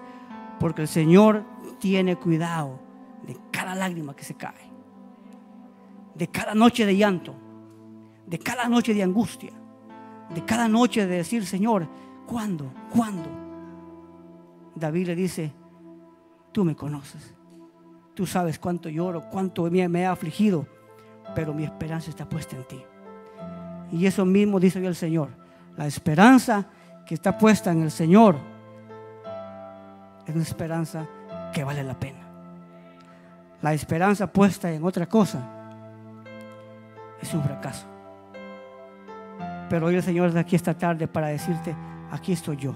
porque 0.58 0.82
el 0.82 0.88
Señor 0.88 1.44
tiene 1.78 2.16
cuidado 2.16 2.80
de 3.26 3.36
cada 3.50 3.74
lágrima 3.74 4.14
que 4.14 4.24
se 4.24 4.34
cae, 4.34 4.70
de 6.14 6.28
cada 6.28 6.54
noche 6.54 6.86
de 6.86 6.96
llanto, 6.96 7.34
de 8.26 8.38
cada 8.38 8.68
noche 8.68 8.94
de 8.94 9.02
angustia, 9.02 9.52
de 10.34 10.44
cada 10.44 10.68
noche 10.68 11.06
de 11.06 11.16
decir, 11.16 11.44
Señor, 11.46 11.86
¿cuándo? 12.26 12.72
¿Cuándo? 12.90 13.28
David 14.74 15.08
le 15.08 15.14
dice, 15.14 15.52
tú 16.52 16.64
me 16.64 16.74
conoces, 16.74 17.34
tú 18.14 18.26
sabes 18.26 18.58
cuánto 18.58 18.88
lloro, 18.88 19.28
cuánto 19.30 19.70
me, 19.70 19.88
me 19.88 20.02
he 20.02 20.06
afligido, 20.06 20.66
pero 21.34 21.52
mi 21.52 21.64
esperanza 21.64 22.10
está 22.10 22.28
puesta 22.28 22.56
en 22.56 22.64
ti. 22.64 22.82
Y 23.92 24.06
eso 24.06 24.24
mismo 24.24 24.58
dice 24.58 24.78
hoy 24.78 24.86
el 24.86 24.94
Señor, 24.94 25.28
la 25.76 25.86
esperanza 25.86 26.66
que 27.04 27.14
está 27.14 27.36
puesta 27.36 27.72
en 27.72 27.82
el 27.82 27.90
Señor 27.90 28.36
es 30.26 30.34
una 30.34 30.42
esperanza 30.42 31.06
que 31.52 31.64
vale 31.64 31.82
la 31.82 31.98
pena. 31.98 32.20
La 33.60 33.72
esperanza 33.72 34.26
puesta 34.26 34.70
en 34.70 34.84
otra 34.84 35.06
cosa 35.06 35.40
es 37.20 37.32
un 37.34 37.42
fracaso. 37.42 37.86
Pero 39.68 39.86
hoy 39.86 39.96
el 39.96 40.02
Señor 40.02 40.28
está 40.28 40.40
aquí 40.40 40.56
esta 40.56 40.74
tarde 40.74 41.08
para 41.08 41.28
decirte, 41.28 41.74
aquí 42.10 42.32
estoy 42.32 42.56
yo. 42.56 42.74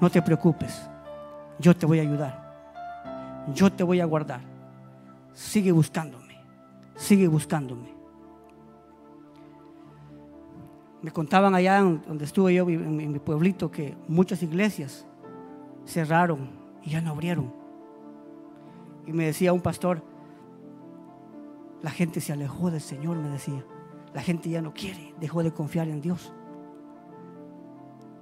No 0.00 0.10
te 0.10 0.20
preocupes, 0.20 0.88
yo 1.58 1.74
te 1.74 1.86
voy 1.86 1.98
a 1.98 2.02
ayudar. 2.02 2.45
Yo 3.54 3.72
te 3.72 3.84
voy 3.84 4.00
a 4.00 4.04
guardar. 4.04 4.40
Sigue 5.32 5.72
buscándome, 5.72 6.40
sigue 6.94 7.28
buscándome. 7.28 7.94
Me 11.02 11.10
contaban 11.10 11.54
allá 11.54 11.80
donde 11.80 12.24
estuve 12.24 12.54
yo, 12.54 12.68
en 12.68 13.12
mi 13.12 13.18
pueblito, 13.18 13.70
que 13.70 13.96
muchas 14.08 14.42
iglesias 14.42 15.06
cerraron 15.84 16.48
y 16.82 16.90
ya 16.90 17.00
no 17.00 17.10
abrieron. 17.10 17.52
Y 19.06 19.12
me 19.12 19.26
decía 19.26 19.52
un 19.52 19.60
pastor, 19.60 20.02
la 21.82 21.90
gente 21.90 22.20
se 22.20 22.32
alejó 22.32 22.70
del 22.70 22.80
Señor, 22.80 23.18
me 23.18 23.28
decía. 23.28 23.64
La 24.14 24.22
gente 24.22 24.48
ya 24.48 24.62
no 24.62 24.72
quiere, 24.72 25.14
dejó 25.20 25.42
de 25.42 25.52
confiar 25.52 25.88
en 25.88 26.00
Dios. 26.00 26.32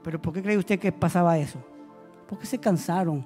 Pero 0.03 0.21
¿por 0.21 0.35
qué 0.35 0.43
cree 0.43 0.59
usted 0.59 0.79
que 0.79 0.93
pasaba 0.93 1.39
eso? 1.39 1.59
Porque 2.29 2.47
se 2.47 2.59
cansaron. 2.59 3.25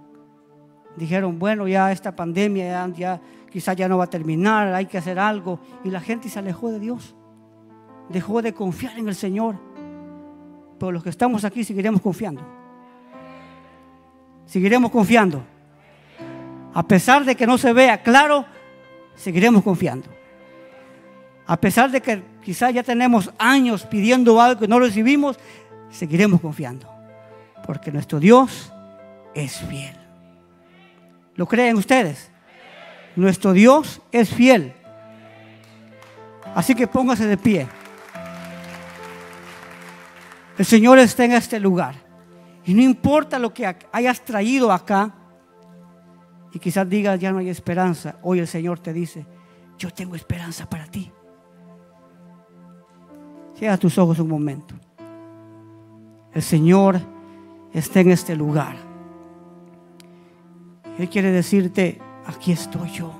Dijeron, 0.98 1.38
bueno, 1.38 1.68
ya 1.68 1.92
esta 1.92 2.14
pandemia 2.14 2.88
ya, 2.88 3.20
quizás 3.50 3.76
ya 3.76 3.88
no 3.88 3.98
va 3.98 4.04
a 4.04 4.10
terminar, 4.10 4.74
hay 4.74 4.86
que 4.86 4.98
hacer 4.98 5.18
algo. 5.18 5.60
Y 5.84 5.90
la 5.90 6.00
gente 6.00 6.28
se 6.28 6.38
alejó 6.38 6.70
de 6.70 6.80
Dios. 6.80 7.14
Dejó 8.08 8.42
de 8.42 8.52
confiar 8.52 8.98
en 8.98 9.08
el 9.08 9.14
Señor. 9.14 9.56
Pero 10.78 10.92
los 10.92 11.02
que 11.02 11.10
estamos 11.10 11.44
aquí 11.44 11.62
seguiremos 11.62 12.00
confiando. 12.00 12.42
Seguiremos 14.44 14.90
confiando. 14.90 15.42
A 16.74 16.82
pesar 16.86 17.24
de 17.24 17.36
que 17.36 17.46
no 17.46 17.58
se 17.58 17.72
vea 17.72 18.02
claro, 18.02 18.44
seguiremos 19.14 19.62
confiando. 19.62 20.08
A 21.46 21.56
pesar 21.58 21.90
de 21.90 22.00
que 22.00 22.22
quizás 22.42 22.74
ya 22.74 22.82
tenemos 22.82 23.32
años 23.38 23.84
pidiendo 23.86 24.40
algo 24.40 24.60
que 24.60 24.68
no 24.68 24.80
recibimos, 24.80 25.38
seguiremos 25.90 26.40
confiando. 26.40 26.88
Porque 27.66 27.92
nuestro 27.92 28.18
Dios 28.18 28.72
es 29.34 29.58
fiel. 29.60 29.97
¿Lo 31.38 31.46
creen 31.46 31.76
ustedes? 31.76 32.32
Nuestro 33.14 33.52
Dios 33.52 34.02
es 34.10 34.28
fiel. 34.28 34.74
Así 36.52 36.74
que 36.74 36.88
póngase 36.88 37.26
de 37.26 37.36
pie. 37.36 37.68
El 40.58 40.64
Señor 40.64 40.98
está 40.98 41.24
en 41.24 41.32
este 41.34 41.60
lugar. 41.60 41.94
Y 42.64 42.74
no 42.74 42.82
importa 42.82 43.38
lo 43.38 43.54
que 43.54 43.72
hayas 43.92 44.24
traído 44.24 44.72
acá. 44.72 45.14
Y 46.52 46.58
quizás 46.58 46.88
digas, 46.88 47.20
ya 47.20 47.30
no 47.30 47.38
hay 47.38 47.50
esperanza. 47.50 48.16
Hoy 48.22 48.40
el 48.40 48.48
Señor 48.48 48.80
te 48.80 48.92
dice, 48.92 49.24
yo 49.78 49.92
tengo 49.92 50.16
esperanza 50.16 50.68
para 50.68 50.86
ti. 50.86 51.12
Cierra 53.54 53.76
tus 53.76 53.96
ojos 53.96 54.18
un 54.18 54.28
momento. 54.28 54.74
El 56.34 56.42
Señor 56.42 57.00
está 57.72 58.00
en 58.00 58.10
este 58.10 58.34
lugar. 58.34 58.87
Él 60.98 61.08
quiere 61.08 61.30
decirte, 61.30 62.00
aquí 62.26 62.50
estoy 62.50 62.90
yo. 62.90 63.12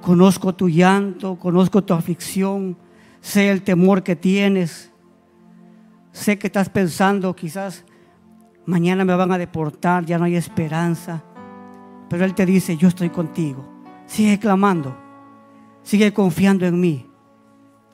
Conozco 0.00 0.54
tu 0.54 0.68
llanto, 0.68 1.36
conozco 1.36 1.82
tu 1.82 1.94
aflicción, 1.94 2.76
sé 3.20 3.50
el 3.50 3.62
temor 3.62 4.02
que 4.02 4.16
tienes. 4.16 4.92
Sé 6.12 6.38
que 6.38 6.46
estás 6.46 6.68
pensando, 6.68 7.34
quizás 7.34 7.84
mañana 8.66 9.04
me 9.04 9.14
van 9.16 9.32
a 9.32 9.38
deportar, 9.38 10.04
ya 10.04 10.18
no 10.18 10.24
hay 10.24 10.36
esperanza. 10.36 11.24
Pero 12.08 12.24
Él 12.24 12.34
te 12.34 12.46
dice, 12.46 12.76
yo 12.76 12.88
estoy 12.88 13.10
contigo. 13.10 13.68
Sigue 14.06 14.38
clamando, 14.38 14.96
sigue 15.82 16.12
confiando 16.12 16.66
en 16.66 16.78
mí. 16.78 17.06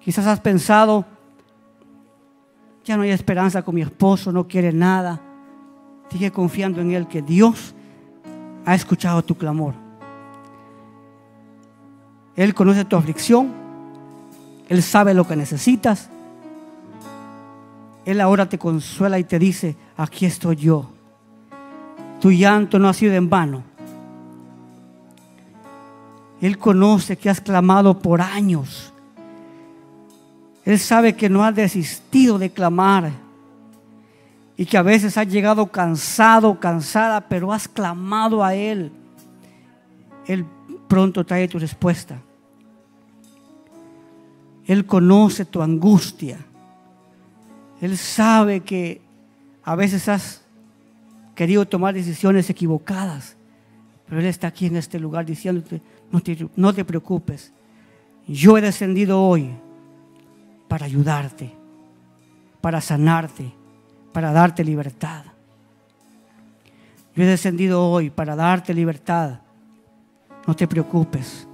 Quizás 0.01 0.27
has 0.27 0.41
pensado, 0.41 1.07
ya 2.85 2.97
no 2.97 3.05
hay 3.05 3.11
esperanza 3.11 3.63
con 3.63 3.75
mi 3.75 3.83
esposo, 3.83 4.33
no 4.33 4.49
quiere 4.49 4.73
nada. 4.73 5.21
Sigue 6.11 6.31
confiando 6.31 6.81
en 6.81 6.93
Él, 6.93 7.07
que 7.07 7.23
Dios 7.23 7.75
ha 8.69 8.75
escuchado 8.75 9.23
tu 9.23 9.37
clamor. 9.37 9.75
Él 12.37 12.55
conoce 12.55 12.85
tu 12.85 12.97
aflicción, 12.97 13.53
Él 14.69 14.83
sabe 14.83 15.15
lo 15.15 15.27
que 15.27 15.37
necesitas. 15.37 16.09
Él 18.05 18.21
ahora 18.21 18.49
te 18.49 18.59
consuela 18.59 19.19
y 19.19 19.25
te 19.25 19.39
dice, 19.39 19.77
aquí 19.97 20.27
estoy 20.27 20.57
yo. 20.57 20.91
Tu 22.21 22.31
llanto 22.33 22.79
no 22.79 22.89
ha 22.89 22.95
sido 22.95 23.15
en 23.15 23.29
vano. 23.29 23.63
Él 26.41 26.59
conoce 26.59 27.17
que 27.17 27.31
has 27.31 27.41
clamado 27.41 27.99
por 27.99 28.21
años 28.21 28.93
él 30.69 30.79
sabe 30.79 31.15
que 31.15 31.31
no 31.31 31.45
has 31.45 31.55
desistido 31.55 32.39
de 32.39 32.51
clamar 32.51 33.11
y 34.61 34.67
que 34.67 34.77
a 34.77 34.83
veces 34.83 35.17
has 35.17 35.29
llegado 35.29 35.69
cansado, 35.69 36.59
cansada, 36.59 37.21
pero 37.21 37.53
has 37.53 37.69
clamado 37.69 38.43
a 38.43 38.57
Él. 38.57 38.91
Él 40.27 40.45
pronto 40.89 41.25
trae 41.25 41.47
tu 41.47 41.61
respuesta. 41.61 42.21
Él 44.67 44.85
conoce 44.85 45.45
tu 45.45 45.63
angustia. 45.63 46.39
Él 47.81 47.97
sabe 47.97 48.61
que 48.61 49.01
a 49.63 49.77
veces 49.77 50.09
has 50.09 50.43
querido 51.37 51.65
tomar 51.65 51.95
decisiones 51.95 52.51
equivocadas, 52.51 53.37
pero 54.09 54.21
Él 54.21 54.27
está 54.27 54.49
aquí 54.49 54.67
en 54.67 54.75
este 54.75 54.99
lugar 54.99 55.25
diciéndote, 55.25 55.81
no 56.57 56.75
te, 56.75 56.85
preocupes, 56.85 57.53
yo 58.27 58.59
he 58.59 58.61
descendido 58.61 59.23
hoy 59.23 59.53
para 60.67 60.87
ayudarte, 60.87 61.55
para 62.61 62.81
sanarte, 62.81 63.53
para 64.19 64.33
darte 64.33 64.65
libertad. 64.65 65.23
Yo 67.15 67.23
he 67.23 67.27
descendido 67.27 67.89
hoy 67.89 68.11
para 68.11 68.35
darte 68.35 68.75
libertad. 68.75 69.39
No 70.45 70.57
te 70.57 70.67
preocupes. 70.67 71.47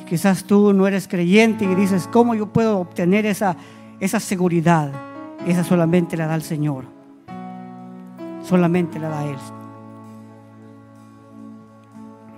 Y 0.00 0.04
quizás 0.06 0.44
tú 0.44 0.72
no 0.72 0.86
eres 0.86 1.06
creyente 1.06 1.66
y 1.66 1.74
dices, 1.74 2.08
¿cómo 2.10 2.34
yo 2.34 2.50
puedo 2.50 2.78
obtener 2.78 3.26
esa, 3.26 3.54
esa 4.00 4.18
seguridad? 4.18 4.90
Esa 5.46 5.62
solamente 5.62 6.16
la 6.16 6.26
da 6.26 6.36
el 6.36 6.42
Señor. 6.42 6.86
Solamente 8.42 8.98
la 8.98 9.10
da 9.10 9.26
Él. 9.26 9.36